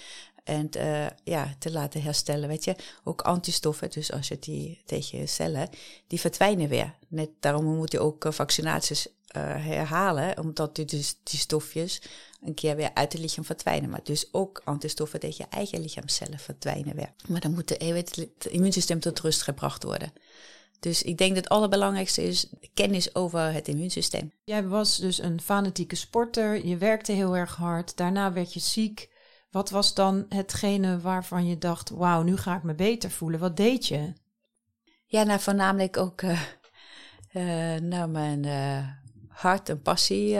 en 0.43 0.69
uh, 0.77 1.05
ja, 1.23 1.55
te 1.59 1.71
laten 1.71 2.01
herstellen. 2.01 2.47
Weet 2.49 2.63
je, 2.63 2.75
ook 3.03 3.21
antistoffen, 3.21 3.89
dus 3.89 4.11
als 4.11 4.27
je 4.27 4.39
die 4.39 4.81
tegen 4.85 5.19
je 5.19 5.27
cellen, 5.27 5.69
die 6.07 6.19
verdwijnen 6.19 6.69
weer. 6.69 6.95
Net 7.07 7.29
daarom 7.39 7.65
moet 7.65 7.91
je 7.91 7.99
ook 7.99 8.25
uh, 8.25 8.31
vaccinaties 8.31 9.07
uh, 9.07 9.11
herhalen, 9.65 10.37
omdat 10.39 10.75
die, 10.75 10.85
dus, 10.85 11.15
die 11.23 11.39
stofjes 11.39 12.01
een 12.41 12.53
keer 12.53 12.75
weer 12.75 12.93
uit 12.93 13.13
het 13.13 13.21
lichaam 13.21 13.45
verdwijnen. 13.45 13.89
Maar 13.89 14.03
dus 14.03 14.33
ook 14.33 14.61
antistoffen 14.63 15.19
tegen 15.19 15.45
je 15.49 15.55
eigen 15.55 15.81
lichaamcellen 15.81 16.39
verdwijnen 16.39 16.95
weer. 16.95 17.13
Maar 17.27 17.41
dan 17.41 17.53
moet 17.53 17.79
even 17.79 17.97
het, 17.97 18.15
het 18.15 18.45
immuunsysteem 18.45 18.99
tot 18.99 19.19
rust 19.19 19.41
gebracht 19.41 19.83
worden. 19.83 20.13
Dus 20.79 21.03
ik 21.03 21.17
denk 21.17 21.35
dat 21.35 21.43
het 21.43 21.53
allerbelangrijkste 21.53 22.23
is 22.23 22.49
kennis 22.73 23.15
over 23.15 23.53
het 23.53 23.67
immuunsysteem. 23.67 24.31
Jij 24.43 24.67
was 24.67 24.97
dus 24.97 25.21
een 25.21 25.41
fanatieke 25.41 25.95
sporter, 25.95 26.65
je 26.65 26.77
werkte 26.77 27.11
heel 27.11 27.35
erg 27.35 27.55
hard, 27.55 27.97
daarna 27.97 28.33
werd 28.33 28.53
je 28.53 28.59
ziek. 28.59 29.09
Wat 29.49 29.69
was 29.69 29.93
dan 29.93 30.25
hetgene 30.29 30.99
waarvan 30.99 31.47
je 31.47 31.57
dacht, 31.57 31.89
wauw, 31.89 32.21
nu 32.21 32.37
ga 32.37 32.55
ik 32.55 32.63
me 32.63 32.75
beter 32.75 33.11
voelen? 33.11 33.39
Wat 33.39 33.57
deed 33.57 33.87
je? 33.87 34.13
Ja, 35.05 35.23
nou 35.23 35.39
voornamelijk 35.39 35.97
ook 35.97 36.21
uh, 36.21 36.41
uh, 37.33 37.75
naar 37.81 38.09
mijn 38.09 38.43
uh, 38.45 38.87
hart 39.27 39.69
en 39.69 39.81
passie 39.81 40.37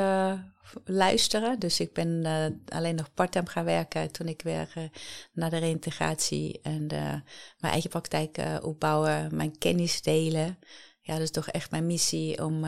luisteren. 0.85 1.59
Dus 1.59 1.79
ik 1.79 1.93
ben 1.93 2.25
alleen 2.67 2.95
nog 2.95 3.13
part-time 3.13 3.47
gaan 3.47 3.65
werken 3.65 4.11
toen 4.11 4.27
ik 4.27 4.41
weer 4.41 4.89
naar 5.33 5.49
de 5.49 5.57
reintegratie 5.57 6.59
en 6.61 6.85
mijn 7.57 7.73
eigen 7.73 7.89
praktijk 7.89 8.37
opbouwen, 8.61 9.35
mijn 9.35 9.57
kennis 9.57 10.01
delen. 10.01 10.59
Ja, 11.01 11.13
dat 11.13 11.23
is 11.23 11.31
toch 11.31 11.47
echt 11.47 11.71
mijn 11.71 11.85
missie 11.85 12.45
om 12.45 12.65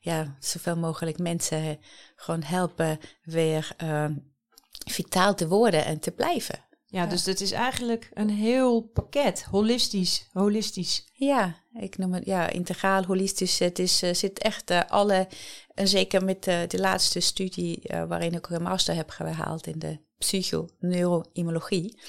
ja, 0.00 0.36
zoveel 0.38 0.76
mogelijk 0.76 1.18
mensen 1.18 1.78
gewoon 2.16 2.42
helpen 2.42 2.98
weer 3.22 3.76
vitaal 4.84 5.34
te 5.34 5.48
worden 5.48 5.84
en 5.84 5.98
te 5.98 6.10
blijven. 6.10 6.66
Ja, 6.90 7.02
ja, 7.02 7.08
dus 7.08 7.26
het 7.26 7.40
is 7.40 7.52
eigenlijk 7.52 8.10
een 8.14 8.30
heel 8.30 8.80
pakket, 8.80 9.44
holistisch, 9.44 10.28
holistisch. 10.32 11.06
Ja, 11.12 11.56
ik 11.72 11.98
noem 11.98 12.12
het 12.14 12.24
ja, 12.24 12.50
integraal, 12.50 13.04
holistisch. 13.04 13.58
Het 13.58 13.78
is, 13.78 14.02
uh, 14.02 14.14
zit 14.14 14.38
echt 14.38 14.70
uh, 14.70 14.80
alle, 14.88 15.28
en 15.74 15.88
zeker 15.88 16.24
met 16.24 16.46
uh, 16.46 16.58
de 16.68 16.78
laatste 16.78 17.20
studie 17.20 17.82
waarin 18.08 18.32
ik 18.32 18.48
een 18.48 18.62
master 18.62 18.94
heb 18.94 19.10
gehaald 19.10 19.66
in 19.66 19.78
de 19.78 19.98
psychoneuroimmunologie. 20.18 22.00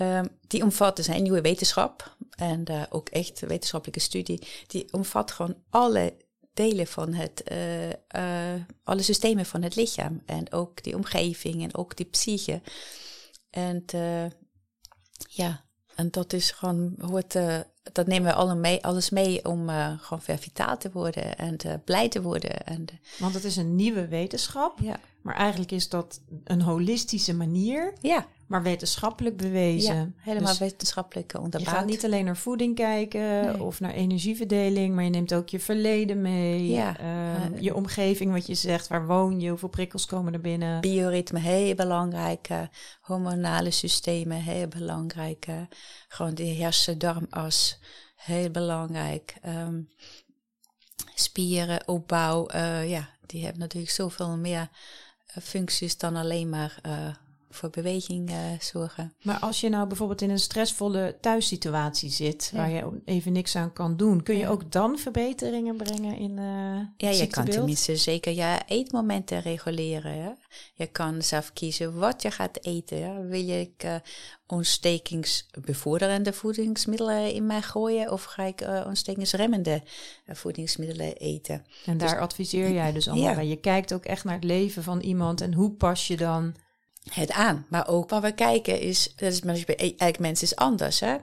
Um, 0.00 0.28
die 0.46 0.62
omvat 0.62 0.96
dus 0.96 1.06
een 1.06 1.22
nieuwe 1.22 1.40
wetenschap 1.40 2.16
en 2.30 2.64
ook 2.90 3.08
echt 3.08 3.40
wetenschappelijke 3.40 4.00
studie. 4.00 4.46
Die 4.66 4.92
omvat 4.92 5.30
gewoon 5.30 5.56
alle 5.70 6.16
delen 6.54 6.86
van 6.86 7.12
het, 7.12 7.42
uh, 7.52 7.88
uh, 7.88 8.62
alle 8.84 9.02
systemen 9.02 9.46
van 9.46 9.62
het 9.62 9.76
lichaam. 9.76 10.22
En 10.26 10.52
ook 10.52 10.82
die 10.82 10.96
omgeving 10.96 11.62
en 11.62 11.74
ook 11.74 11.96
die 11.96 12.06
psyche. 12.06 12.60
En 13.50 13.84
uh, 13.94 14.24
ja, 15.28 15.64
en 15.94 16.10
dat 16.10 16.32
is 16.32 16.50
gewoon, 16.50 16.94
hoort, 17.00 17.32
dat 17.92 18.06
nemen 18.06 18.30
we 18.30 18.34
alle 18.34 18.54
mee, 18.54 18.84
alles 18.84 19.10
mee 19.10 19.44
om 19.44 19.68
gewoon 19.98 20.22
weer 20.26 20.38
vitaal 20.38 20.78
te 20.78 20.90
worden 20.92 21.38
en 21.38 21.56
blij 21.84 22.08
te 22.08 22.22
worden. 22.22 22.66
En, 22.66 22.86
Want 23.18 23.34
het 23.34 23.44
is 23.44 23.56
een 23.56 23.76
nieuwe 23.76 24.08
wetenschap, 24.08 24.78
ja. 24.78 25.00
maar 25.22 25.34
eigenlijk 25.34 25.70
is 25.70 25.88
dat 25.88 26.20
een 26.44 26.62
holistische 26.62 27.34
manier. 27.34 27.92
Ja. 28.00 28.26
Maar 28.50 28.62
wetenschappelijk 28.62 29.36
bewezen. 29.36 29.94
Ja, 29.94 30.10
helemaal 30.16 30.48
dus 30.48 30.58
wetenschappelijk 30.58 31.34
onderbouwd. 31.34 31.64
Je 31.64 31.70
gaat 31.70 31.86
niet 31.86 32.04
alleen 32.04 32.24
naar 32.24 32.36
voeding 32.36 32.74
kijken 32.74 33.20
nee. 33.20 33.62
of 33.62 33.80
naar 33.80 33.90
energieverdeling, 33.90 34.94
maar 34.94 35.04
je 35.04 35.10
neemt 35.10 35.34
ook 35.34 35.48
je 35.48 35.60
verleden 35.60 36.22
mee. 36.22 36.68
Ja. 36.68 37.00
Uh, 37.00 37.50
uh, 37.50 37.60
je 37.60 37.74
omgeving, 37.74 38.32
wat 38.32 38.46
je 38.46 38.54
zegt, 38.54 38.88
waar 38.88 39.06
woon 39.06 39.40
je, 39.40 39.48
hoeveel 39.48 39.68
prikkels 39.68 40.06
komen 40.06 40.32
er 40.32 40.40
binnen. 40.40 40.80
Bioritme, 40.80 41.38
heel 41.38 41.74
belangrijk. 41.74 42.48
Hormonale 43.00 43.70
systemen, 43.70 44.36
heel 44.36 44.68
belangrijk. 44.68 45.46
gewoon 46.08 46.34
de 46.34 46.54
hersen-darmas, 46.54 47.78
heel 48.16 48.50
belangrijk. 48.50 49.34
Um, 49.46 49.88
spieren, 51.14 51.88
opbouw, 51.88 52.48
uh, 52.54 52.90
ja, 52.90 53.08
die 53.26 53.42
hebben 53.42 53.60
natuurlijk 53.60 53.92
zoveel 53.92 54.36
meer 54.36 54.68
functies 55.42 55.98
dan 55.98 56.16
alleen 56.16 56.48
maar 56.48 56.80
voor 57.50 57.70
beweging 57.70 58.30
zorgen. 58.60 59.14
Maar 59.22 59.38
als 59.38 59.60
je 59.60 59.68
nou 59.68 59.86
bijvoorbeeld 59.86 60.22
in 60.22 60.30
een 60.30 60.38
stressvolle 60.38 61.16
thuissituatie 61.20 62.10
zit, 62.10 62.50
ja. 62.52 62.58
waar 62.58 62.70
je 62.70 63.00
even 63.04 63.32
niks 63.32 63.56
aan 63.56 63.72
kan 63.72 63.96
doen, 63.96 64.22
kun 64.22 64.34
je 64.34 64.40
ja. 64.40 64.48
ook 64.48 64.72
dan 64.72 64.98
verbeteringen 64.98 65.76
brengen 65.76 66.16
in 66.16 66.30
uh, 66.30 66.80
Ja, 66.96 67.10
je 67.10 67.26
kan 67.26 67.44
tenminste 67.44 67.96
zeker 67.96 68.32
je 68.32 68.60
eetmomenten 68.66 69.40
reguleren. 69.40 70.16
Ja? 70.16 70.36
Je 70.74 70.86
kan 70.86 71.22
zelf 71.22 71.52
kiezen 71.52 71.98
wat 71.98 72.22
je 72.22 72.30
gaat 72.30 72.58
eten. 72.64 72.98
Ja? 72.98 73.20
Wil 73.20 73.40
je 73.40 73.70
uh, 73.84 73.94
ontstekingsbevorderende 74.46 76.32
voedingsmiddelen 76.32 77.32
in 77.32 77.46
mij 77.46 77.62
gooien 77.62 78.12
of 78.12 78.24
ga 78.24 78.42
ik 78.42 78.62
uh, 78.62 78.82
ontstekingsremmende 78.86 79.82
voedingsmiddelen 80.26 81.16
eten? 81.16 81.66
En 81.86 81.98
daar 81.98 82.10
dus, 82.10 82.18
adviseer 82.18 82.72
jij 82.72 82.92
dus 82.92 83.08
allemaal 83.08 83.28
ja. 83.28 83.34
bij. 83.34 83.46
Je 83.46 83.56
kijkt 83.56 83.92
ook 83.92 84.04
echt 84.04 84.24
naar 84.24 84.34
het 84.34 84.44
leven 84.44 84.82
van 84.82 85.00
iemand 85.00 85.40
en 85.40 85.54
hoe 85.54 85.70
pas 85.70 86.06
je 86.06 86.16
dan 86.16 86.54
het 87.08 87.32
aan. 87.32 87.66
Maar 87.68 87.88
ook 87.88 88.10
wat 88.10 88.22
we 88.22 88.32
kijken 88.32 88.80
is, 88.80 89.12
dat 89.16 89.32
is 89.32 89.40
bij 89.40 89.94
elk 89.96 90.18
mens 90.18 90.42
is 90.42 90.56
anders. 90.56 91.00
Hè? 91.00 91.16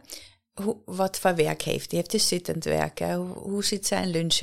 Hoe, 0.54 0.78
wat 0.86 1.20
voor 1.20 1.36
werk 1.36 1.62
heeft. 1.62 1.90
Die 1.90 2.00
heeft 2.00 2.12
dus 2.12 2.28
zittend 2.28 2.64
werken. 2.64 3.14
Hoe, 3.14 3.38
hoe 3.38 3.64
ziet 3.64 3.88
zijn 3.88 4.10
lunch 4.10 4.40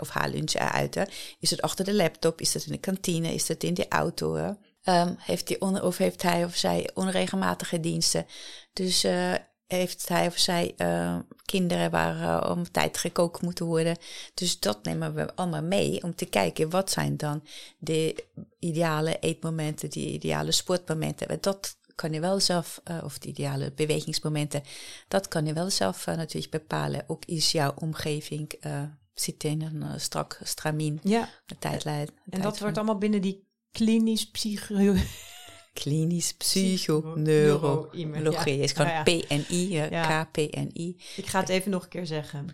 of 0.00 0.08
haar 0.08 0.28
lunch 0.28 0.54
eruit? 0.54 1.08
Is 1.40 1.50
het 1.50 1.62
achter 1.62 1.84
de 1.84 1.94
laptop? 1.94 2.40
Is 2.40 2.54
het 2.54 2.66
in 2.66 2.72
de 2.72 2.78
kantine? 2.78 3.34
Is 3.34 3.48
het 3.48 3.64
in 3.64 3.74
de 3.74 3.88
auto? 3.88 4.56
Um, 4.88 5.16
heeft 5.18 5.48
hij 5.48 5.60
on, 5.60 5.82
of 5.82 5.96
heeft 5.96 6.22
hij 6.22 6.44
of 6.44 6.56
zij 6.56 6.90
onregelmatige 6.94 7.80
diensten? 7.80 8.26
Dus 8.72 9.04
uh, 9.04 9.34
heeft 9.66 10.08
hij 10.08 10.26
of 10.26 10.36
zij 10.36 10.74
uh, 10.76 11.18
kinderen 11.44 11.90
waar 11.90 12.20
uh, 12.20 12.50
om 12.50 12.70
tijd 12.70 12.98
gekookt 12.98 13.42
moeten 13.42 13.66
worden. 13.66 13.96
Dus 14.34 14.60
dat 14.60 14.84
nemen 14.84 15.14
we 15.14 15.34
allemaal 15.34 15.62
mee 15.62 16.02
om 16.02 16.14
te 16.14 16.24
kijken 16.24 16.70
wat 16.70 16.90
zijn 16.90 17.16
dan 17.16 17.42
de 17.78 18.24
ideale 18.58 19.18
eetmomenten, 19.18 19.90
die 19.90 20.12
ideale 20.12 20.52
sportmomenten. 20.52 21.38
Dat 21.40 21.76
kan 21.94 22.12
je 22.12 22.20
wel 22.20 22.40
zelf, 22.40 22.80
uh, 22.90 23.04
of 23.04 23.18
de 23.18 23.28
ideale 23.28 23.72
bewegingsmomenten, 23.72 24.62
dat 25.08 25.28
kan 25.28 25.46
je 25.46 25.52
wel 25.52 25.70
zelf 25.70 26.06
natuurlijk 26.06 26.50
bepalen. 26.52 27.04
Ook 27.06 27.24
is 27.24 27.52
jouw 27.52 27.74
omgeving, 27.74 28.52
zit 29.14 29.44
in 29.44 29.62
een 29.62 30.00
strak 30.00 30.38
stramien, 30.42 31.00
ja. 31.02 31.28
de 31.46 31.58
tijdlijn. 31.58 32.08
En 32.30 32.40
dat 32.42 32.58
wordt 32.58 32.76
allemaal 32.76 32.98
binnen 32.98 33.22
die 33.22 33.46
klinisch 33.70 34.30
psycho 34.30 34.94
klinisch 35.82 36.34
psychoneurologie. 36.34 38.58
is 38.58 38.72
gewoon 38.72 39.02
PNI, 39.02 39.72
ja. 39.72 40.24
KPNI. 40.24 40.96
Ik 41.16 41.26
ga 41.26 41.40
het 41.40 41.48
even 41.48 41.70
nog 41.70 41.82
een 41.82 41.88
keer 41.88 42.06
zeggen. 42.06 42.48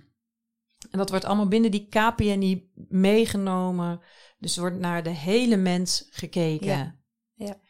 En 0.90 0.98
dat 0.98 1.10
wordt 1.10 1.24
allemaal 1.24 1.48
binnen 1.48 1.70
die 1.70 1.88
KPNI 1.88 2.70
meegenomen. 2.88 4.00
Dus 4.38 4.56
wordt 4.56 4.78
naar 4.78 5.02
de 5.02 5.10
hele 5.10 5.56
mens 5.56 6.08
gekeken. 6.10 6.66
Ja. 6.66 6.96
ja. 7.34 7.60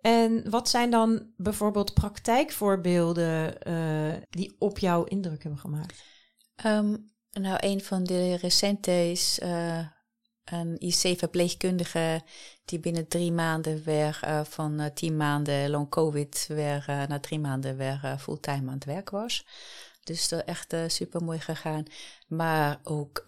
En 0.00 0.50
wat 0.50 0.68
zijn 0.68 0.90
dan 0.90 1.32
bijvoorbeeld 1.36 1.94
praktijkvoorbeelden 1.94 3.54
uh, 3.68 4.14
die 4.30 4.56
op 4.58 4.78
jou 4.78 5.08
indruk 5.08 5.42
hebben 5.42 5.60
gemaakt? 5.60 6.04
Um, 6.66 7.10
nou, 7.30 7.56
een 7.60 7.80
van 7.80 8.04
de 8.04 8.34
recente 8.34 8.90
is 8.90 9.38
uh, 9.42 9.86
een 10.44 10.76
IC-verpleegkundige 10.78 12.22
die 12.64 12.80
binnen 12.80 13.08
drie 13.08 13.32
maanden 13.32 13.82
weer 13.82 14.20
uh, 14.24 14.44
van 14.44 14.80
uh, 14.80 14.86
tien 14.94 15.16
maanden 15.16 15.70
long 15.70 15.88
covid 15.88 16.44
weer 16.48 16.84
uh, 16.88 17.06
na 17.06 17.20
drie 17.20 17.38
maanden 17.38 17.76
weer 17.76 18.16
fulltime 18.18 18.68
aan 18.68 18.74
het 18.74 18.84
werk 18.84 19.10
was. 19.10 19.46
Dus 20.04 20.28
dat 20.28 20.44
echt 20.44 20.74
super 20.86 21.24
mooi 21.24 21.40
gegaan. 21.40 21.84
Maar 22.26 22.80
ook 22.82 23.22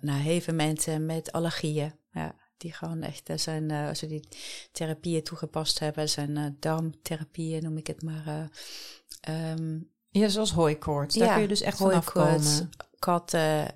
naar 0.00 0.20
heel 0.20 0.40
veel 0.40 0.54
mensen 0.54 1.06
met 1.06 1.32
allergieën. 1.32 1.92
Ja, 2.12 2.34
die 2.56 2.72
gewoon 2.72 3.02
echt 3.02 3.30
zijn, 3.34 3.70
als 3.70 4.00
we 4.00 4.06
die 4.06 4.28
therapieën 4.72 5.22
toegepast 5.22 5.78
hebben, 5.78 6.08
zijn 6.08 6.56
darmtherapieën 6.60 7.62
noem 7.62 7.76
ik 7.76 7.86
het 7.86 8.02
maar. 8.02 8.50
Um, 9.28 9.90
ja, 10.10 10.28
zoals 10.28 10.52
hooikoorts. 10.52 11.14
Daar 11.14 11.32
kun 11.32 11.42
je 11.42 11.48
dus 11.48 11.60
echt 11.60 11.76
vanaf 11.76 12.04
komen. 12.04 12.70
Katten, 12.98 13.68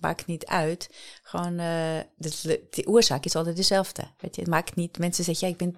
maakt 0.00 0.26
niet 0.26 0.46
uit. 0.46 0.90
Gewoon, 1.22 1.52
uh, 1.52 1.98
de, 2.16 2.66
de, 2.70 2.86
oorzaak 2.86 3.24
is 3.24 3.34
altijd 3.34 3.56
dezelfde. 3.56 4.02
Weet 4.18 4.34
je, 4.34 4.40
het 4.40 4.50
maakt 4.50 4.74
niet. 4.74 4.98
Mensen 4.98 5.24
zeggen, 5.24 5.46
ja, 5.46 5.52
ik 5.52 5.58
ben 5.58 5.76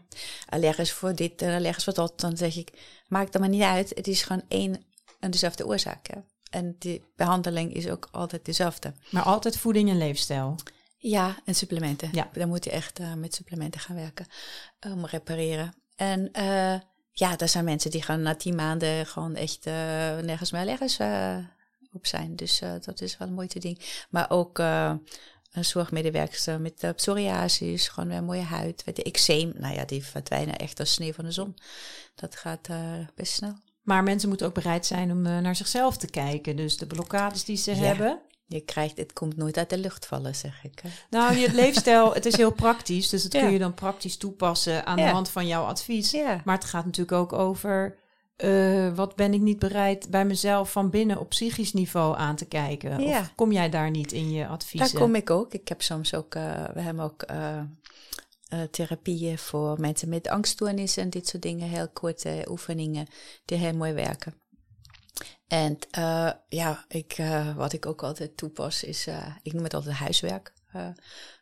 allergisch 0.49 0.93
voor 0.93 1.15
dit 1.15 1.43
en 1.43 1.55
allergisch 1.55 1.85
voor 1.85 1.95
dat. 1.95 2.21
Dan 2.21 2.37
zeg 2.37 2.57
ik, 2.57 2.71
maakt 3.09 3.35
er 3.35 3.41
maar 3.41 3.49
niet 3.49 3.63
uit. 3.63 3.93
Het 3.95 4.07
is 4.07 4.23
gewoon 4.23 4.43
één 4.49 4.85
en 5.21 5.31
dezelfde 5.31 5.67
oorzaak. 5.67 6.07
Hè? 6.07 6.19
En 6.51 6.77
die 6.79 7.05
behandeling 7.17 7.75
is 7.75 7.89
ook 7.89 8.09
altijd 8.11 8.45
dezelfde. 8.45 8.95
Maar 9.11 9.23
altijd 9.23 9.57
voeding 9.57 9.91
en 9.91 9.99
leefstijl. 9.99 10.57
Ja, 10.97 11.37
en 11.45 11.55
supplementen. 11.55 12.09
Ja. 12.13 12.31
Dan 12.33 12.49
moet 12.49 12.65
je 12.65 12.71
echt 12.71 13.01
uh, 13.01 13.15
met 13.15 13.35
supplementen 13.35 13.81
gaan 13.81 13.97
werken 13.97 14.27
om 14.81 15.07
repareren. 15.07 15.75
En 15.97 16.21
uh, 16.21 16.75
ja, 17.13 17.39
er 17.39 17.49
zijn 17.49 17.65
mensen 17.65 17.91
die 17.91 18.03
gaan 18.03 18.23
na 18.23 18.35
tien 18.35 18.55
maanden 18.55 19.07
gewoon 19.07 19.35
echt 19.35 19.65
nergens 19.65 20.51
meer 20.51 20.61
allergisch 20.61 20.99
op 21.93 22.07
zijn. 22.07 22.37
Dus 22.37 22.63
uh, 22.63 22.73
dat 22.81 23.01
is 23.01 23.19
wel 23.19 23.29
een 23.29 23.35
mooi 23.35 23.49
te 23.49 23.59
ding. 23.59 24.07
Maar 24.11 24.31
ook 24.31 24.59
uh, 24.59 24.93
een 25.53 25.65
zorgmedewerkster 25.65 26.61
met 26.61 26.83
uh, 26.83 26.91
psoriasis, 26.91 27.89
gewoon 27.89 28.11
een 28.11 28.25
mooie 28.25 28.43
huid. 28.43 28.85
Weet 28.85 28.97
de 28.97 29.03
eczeem, 29.03 29.53
nou 29.57 29.75
ja, 29.75 29.85
die 29.85 30.05
verdwijnen 30.05 30.57
echt 30.57 30.81
als 30.81 30.93
sneeuw 30.93 31.13
van 31.13 31.25
de 31.25 31.33
zon. 31.33 31.57
Dat 32.15 32.37
gaat 32.37 32.69
best 33.15 33.33
snel. 33.33 33.55
Maar 33.83 34.03
mensen 34.03 34.29
moeten 34.29 34.47
ook 34.47 34.55
bereid 34.55 34.87
zijn 34.87 35.11
om 35.11 35.23
naar 35.23 35.57
zichzelf 35.57 35.97
te 35.97 36.07
kijken. 36.07 36.57
Dus 36.57 36.77
de 36.77 36.87
blokkades 36.87 37.45
die 37.45 37.57
ze 37.57 37.71
hebben. 37.71 38.21
Je 38.47 38.61
krijgt, 38.61 38.97
het 38.97 39.13
komt 39.13 39.37
nooit 39.37 39.57
uit 39.57 39.71
de 39.71 39.79
lucht 39.79 40.07
vallen, 40.07 40.35
zeg 40.35 40.65
ik. 40.65 40.79
Hè? 40.83 40.89
Nou, 41.11 41.37
je 41.37 41.53
leefstijl, 41.63 42.15
het 42.15 42.27
is 42.27 42.37
heel 42.37 42.53
praktisch. 42.53 43.09
Dus 43.09 43.23
dat 43.23 43.41
kun 43.43 43.53
je 43.53 43.59
dan 43.59 43.75
praktisch 43.75 44.17
toepassen 44.17 44.87
aan 44.87 44.97
de 44.97 45.03
hand 45.03 45.29
van 45.29 45.47
jouw 45.47 45.65
advies. 45.65 46.13
Maar 46.45 46.57
het 46.57 46.65
gaat 46.65 46.85
natuurlijk 46.85 47.19
ook 47.19 47.33
over 47.33 47.99
uh, 48.45 48.95
wat 48.95 49.17
ben 49.17 49.35
ik 49.35 49.41
niet 49.41 49.59
bereid 49.59 50.11
bij 50.11 50.25
mezelf 50.25 50.73
van 50.73 50.91
binnen 50.91 51.19
op 51.19 51.29
psychisch 51.29 51.73
niveau 51.73 52.17
aan 52.17 52.37
te 52.37 52.45
kijken? 52.45 53.01
Ja. 53.01 53.21
Of 53.21 53.35
kom 53.35 53.53
jij 53.53 53.71
daar 53.71 53.91
niet 53.91 54.13
in 54.13 54.31
je 54.31 54.47
adviezen? 54.47 54.93
Daar 54.93 55.01
kom 55.01 55.15
ik 55.15 55.31
ook. 55.31 55.55
Ik 55.55 55.69
heb 55.69 55.83
soms 55.83 56.15
ook, 56.15 56.35
uh, 56.35 56.65
we 56.75 56.81
hebben 56.81 57.05
ook 57.05 57.25
uh, 57.31 57.63
therapieën 58.71 59.39
voor 59.39 59.81
mensen 59.81 60.09
met 60.09 60.29
angststoornissen 60.29 61.03
en 61.03 61.11
dit 61.11 61.29
soort 61.29 61.43
dingen. 61.43 61.69
Heel 61.69 61.89
korte 61.89 62.47
oefeningen 62.49 63.07
die 63.45 63.59
heel 63.59 63.75
mooi 63.75 63.93
werken. 63.93 64.35
En 65.47 65.79
ja, 66.49 66.85
ik, 66.89 67.17
wat 67.57 67.73
ik 67.73 67.87
ook 67.87 68.03
altijd 68.03 68.37
toepas 68.37 68.83
is, 68.83 69.07
ik 69.43 69.53
noem 69.53 69.65
het 69.65 69.75
altijd 69.75 69.95
huiswerk. 69.97 70.53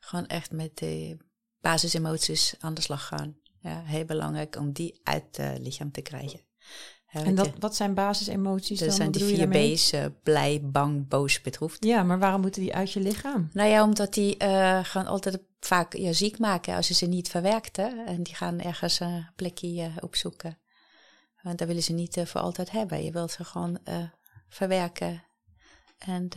gewoon 0.00 0.26
echt 0.26 0.52
met 0.52 0.78
de 0.78 1.16
basisemoties 1.60 2.54
aan 2.58 2.74
de 2.74 2.80
slag 2.80 3.06
gaan. 3.06 3.36
Ja, 3.60 3.82
heel 3.84 4.04
belangrijk 4.04 4.56
om 4.56 4.72
die 4.72 5.00
uit 5.02 5.36
het 5.36 5.58
lichaam 5.58 5.92
te 5.92 6.00
krijgen 6.02 6.45
en 7.24 7.34
dat, 7.34 7.50
wat 7.58 7.76
zijn 7.76 7.94
basisemoties 7.94 8.78
dat 8.78 8.88
dan? 8.88 8.96
zijn 8.96 9.10
die 9.10 9.24
vier 9.24 9.48
B's, 9.48 9.92
uh, 9.92 10.04
blij, 10.22 10.60
bang, 10.62 11.08
boos, 11.08 11.40
bedroefd. 11.40 11.84
Ja, 11.84 12.02
maar 12.02 12.18
waarom 12.18 12.40
moeten 12.40 12.62
die 12.62 12.74
uit 12.74 12.92
je 12.92 13.00
lichaam? 13.00 13.48
Nou 13.52 13.68
ja, 13.68 13.82
omdat 13.82 14.14
die 14.14 14.42
uh, 14.42 14.84
gaan 14.84 15.06
altijd 15.06 15.38
vaak 15.60 15.96
ja, 15.96 16.12
ziek 16.12 16.38
maken 16.38 16.74
als 16.74 16.88
je 16.88 16.94
ze 16.94 17.06
niet 17.06 17.28
verwerkt. 17.28 17.76
Hè? 17.76 18.04
En 18.04 18.22
die 18.22 18.34
gaan 18.34 18.60
ergens 18.60 19.00
een 19.00 19.26
plekje 19.36 19.68
uh, 19.68 19.96
opzoeken. 20.00 20.58
Want 21.42 21.58
daar 21.58 21.66
willen 21.66 21.82
ze 21.82 21.92
niet 21.92 22.20
voor 22.24 22.40
altijd 22.40 22.70
hebben. 22.70 23.04
Je 23.04 23.10
wilt 23.10 23.30
ze 23.30 23.44
gewoon 23.44 23.78
verwerken 24.48 25.22
en, 25.98 26.28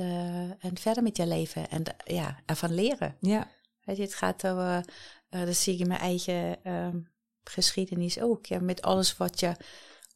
en 0.60 0.78
verder 0.78 1.04
met 1.04 1.18
je 1.18 1.28
leven. 1.28 1.70
En 1.70 1.84
ja, 2.06 2.40
ervan 2.46 2.74
leren. 2.74 3.16
Ja. 3.20 3.48
Weet 3.84 3.98
je, 3.98 4.04
het 4.04 4.16
gaat 4.16 4.48
over, 4.48 4.86
dat 5.30 5.56
zie 5.56 5.74
ik 5.74 5.80
in 5.80 5.88
mijn 5.88 6.00
eigen 6.00 6.64
ehm, 6.64 7.00
geschiedenis 7.44 8.20
ook. 8.20 8.46
Ja, 8.46 8.60
met 8.60 8.82
alles 8.82 9.18
wat 9.18 9.40
je 9.40 9.56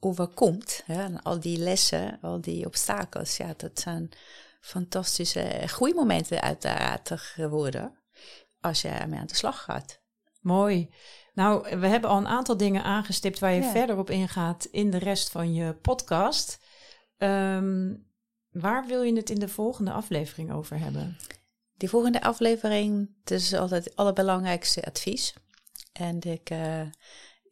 overkomt. 0.03 0.83
En 0.87 1.21
al 1.21 1.39
die 1.39 1.57
lessen, 1.57 2.19
al 2.21 2.41
die 2.41 2.65
obstakels, 2.65 3.37
ja, 3.37 3.53
dat 3.57 3.79
zijn 3.79 4.09
fantastische 4.61 5.61
groeimomenten 5.65 6.41
uiteraard 6.41 7.11
geworden 7.13 7.97
als 8.61 8.81
je 8.81 8.87
ermee 8.87 9.19
aan 9.19 9.27
de 9.27 9.35
slag 9.35 9.63
gaat. 9.63 10.01
Mooi. 10.41 10.89
Nou, 11.33 11.79
we 11.79 11.87
hebben 11.87 12.09
al 12.09 12.17
een 12.17 12.27
aantal 12.27 12.57
dingen 12.57 12.83
aangestipt 12.83 13.39
waar 13.39 13.53
je 13.53 13.63
verder 13.63 13.97
op 13.97 14.09
ingaat 14.09 14.65
in 14.65 14.89
de 14.89 14.97
rest 14.97 15.29
van 15.29 15.53
je 15.53 15.73
podcast. 15.73 16.59
Ehm, 17.17 17.95
waar 18.51 18.85
wil 18.85 19.01
je 19.01 19.15
het 19.15 19.29
in 19.29 19.39
de 19.39 19.47
volgende 19.47 19.91
aflevering 19.91 20.51
over 20.51 20.79
hebben? 20.79 21.17
Die 21.77 21.89
volgende 21.89 22.21
aflevering, 22.21 23.15
dat 23.23 23.39
is 23.39 23.53
altijd 23.53 23.83
het 23.83 23.95
allerbelangrijkste 23.95 24.83
advies. 24.85 25.33
En 25.93 26.21
ik, 26.21 26.49
uh, 26.49 26.81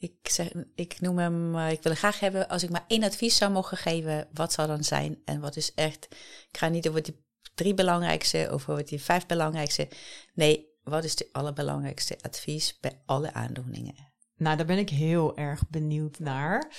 ik, 0.02 0.30
zeg, 0.30 0.52
ik 0.76 1.02
noem 1.02 1.18
hem, 1.18 1.56
uh, 1.56 1.72
ik 1.72 1.84
wil 1.84 1.96
graag 1.96 2.20
hebben, 2.20 2.48
als 2.48 2.64
ik 2.64 2.70
maar 2.70 2.86
één 2.88 3.04
advies 3.04 3.38
zou 3.38 3.52
mogen 3.52 3.78
geven, 3.78 4.28
wat 4.34 4.54
zou 4.54 4.68
dan 4.68 4.84
zijn? 4.84 5.22
En 5.26 5.40
wat 5.40 5.56
is 5.56 5.74
echt, 5.74 6.08
ik 6.52 6.58
ga 6.58 6.68
niet 6.68 6.90
over 6.90 7.04
die 7.04 7.26
drie 7.56 7.74
belangrijkste 7.74 8.50
of 8.52 8.70
over 8.70 8.86
die 8.86 9.02
vijf 9.02 9.26
belangrijkste. 9.26 9.88
Nee, 10.34 10.70
wat 10.84 11.04
is 11.04 11.16
de 11.16 11.30
allerbelangrijkste 11.32 12.18
advies 12.22 12.78
bij 12.80 13.02
alle 13.06 13.34
aandoeningen? 13.34 14.14
Nou, 14.36 14.58
daar 14.58 14.66
ben 14.66 14.78
ik 14.78 14.90
heel 14.90 15.38
erg 15.38 15.70
benieuwd 15.70 16.20
naar. 16.20 16.72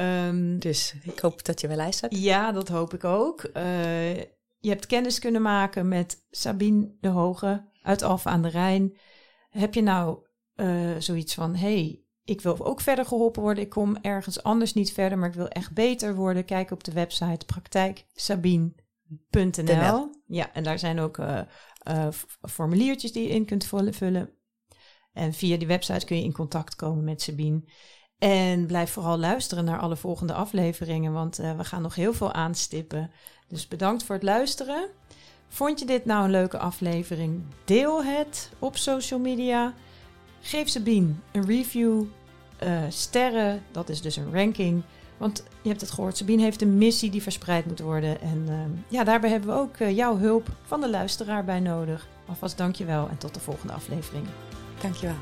Um, 0.00 0.58
dus 0.58 0.94
ik 1.02 1.18
hoop 1.18 1.44
dat 1.44 1.60
je 1.60 1.68
wel 1.68 1.76
luistert. 1.76 2.16
Ja, 2.16 2.52
dat 2.52 2.68
hoop 2.68 2.94
ik 2.94 3.04
ook. 3.04 3.50
Uh, 3.56 4.16
je 4.58 4.68
hebt 4.68 4.86
kennis 4.86 5.18
kunnen 5.18 5.42
maken 5.42 5.88
met 5.88 6.24
Sabine 6.30 6.96
de 7.00 7.08
Hoge 7.08 7.70
uit 7.82 8.02
Alphen 8.02 8.30
aan 8.30 8.42
de 8.42 8.48
Rijn. 8.48 8.96
Heb 9.50 9.74
je 9.74 9.82
nou 9.82 10.18
uh, 10.56 10.96
zoiets 10.98 11.34
van, 11.34 11.56
hey, 11.56 12.03
ik 12.24 12.40
wil 12.40 12.66
ook 12.66 12.80
verder 12.80 13.06
geholpen 13.06 13.42
worden. 13.42 13.64
Ik 13.64 13.70
kom 13.70 13.96
ergens 13.96 14.42
anders 14.42 14.72
niet 14.72 14.92
verder, 14.92 15.18
maar 15.18 15.28
ik 15.28 15.34
wil 15.34 15.48
echt 15.48 15.72
beter 15.72 16.14
worden. 16.14 16.44
Kijk 16.44 16.70
op 16.70 16.84
de 16.84 16.92
website 16.92 17.46
praktijksabine.nl. 17.46 20.10
Ja, 20.26 20.52
en 20.52 20.62
daar 20.62 20.78
zijn 20.78 20.98
ook 20.98 21.18
uh, 21.18 21.40
uh, 21.88 22.08
formuliertjes 22.40 23.12
die 23.12 23.22
je 23.22 23.34
in 23.34 23.44
kunt 23.44 23.66
vullen. 23.66 24.30
En 25.12 25.32
via 25.32 25.56
die 25.56 25.66
website 25.66 26.06
kun 26.06 26.16
je 26.16 26.24
in 26.24 26.32
contact 26.32 26.76
komen 26.76 27.04
met 27.04 27.22
Sabine. 27.22 27.62
En 28.18 28.66
blijf 28.66 28.90
vooral 28.90 29.18
luisteren 29.18 29.64
naar 29.64 29.78
alle 29.78 29.96
volgende 29.96 30.32
afleveringen, 30.32 31.12
want 31.12 31.40
uh, 31.40 31.56
we 31.56 31.64
gaan 31.64 31.82
nog 31.82 31.94
heel 31.94 32.12
veel 32.12 32.32
aanstippen. 32.32 33.10
Dus 33.48 33.68
bedankt 33.68 34.04
voor 34.04 34.14
het 34.14 34.24
luisteren. 34.24 34.88
Vond 35.48 35.78
je 35.78 35.86
dit 35.86 36.04
nou 36.04 36.24
een 36.24 36.30
leuke 36.30 36.58
aflevering? 36.58 37.42
Deel 37.64 38.04
het 38.04 38.50
op 38.58 38.76
social 38.76 39.20
media. 39.20 39.74
Geef 40.46 40.68
Sabine 40.68 41.12
een 41.32 41.46
review 41.46 42.04
sterren. 42.88 43.62
Dat 43.70 43.88
is 43.88 44.00
dus 44.00 44.16
een 44.16 44.32
ranking. 44.32 44.82
Want 45.16 45.44
je 45.62 45.68
hebt 45.68 45.80
het 45.80 45.90
gehoord, 45.90 46.16
Sabine 46.16 46.42
heeft 46.42 46.62
een 46.62 46.78
missie 46.78 47.10
die 47.10 47.22
verspreid 47.22 47.66
moet 47.66 47.80
worden. 47.80 48.20
En 48.20 48.44
uh, 48.48 48.54
ja, 48.88 49.04
daarbij 49.04 49.30
hebben 49.30 49.48
we 49.48 49.60
ook 49.60 49.78
uh, 49.78 49.96
jouw 49.96 50.18
hulp 50.18 50.48
van 50.62 50.80
de 50.80 50.90
luisteraar 50.90 51.44
bij 51.44 51.60
nodig. 51.60 52.08
Alvast 52.28 52.58
dankjewel 52.58 53.08
en 53.08 53.18
tot 53.18 53.34
de 53.34 53.40
volgende 53.40 53.72
aflevering. 53.72 54.26
Dankjewel. 54.80 55.16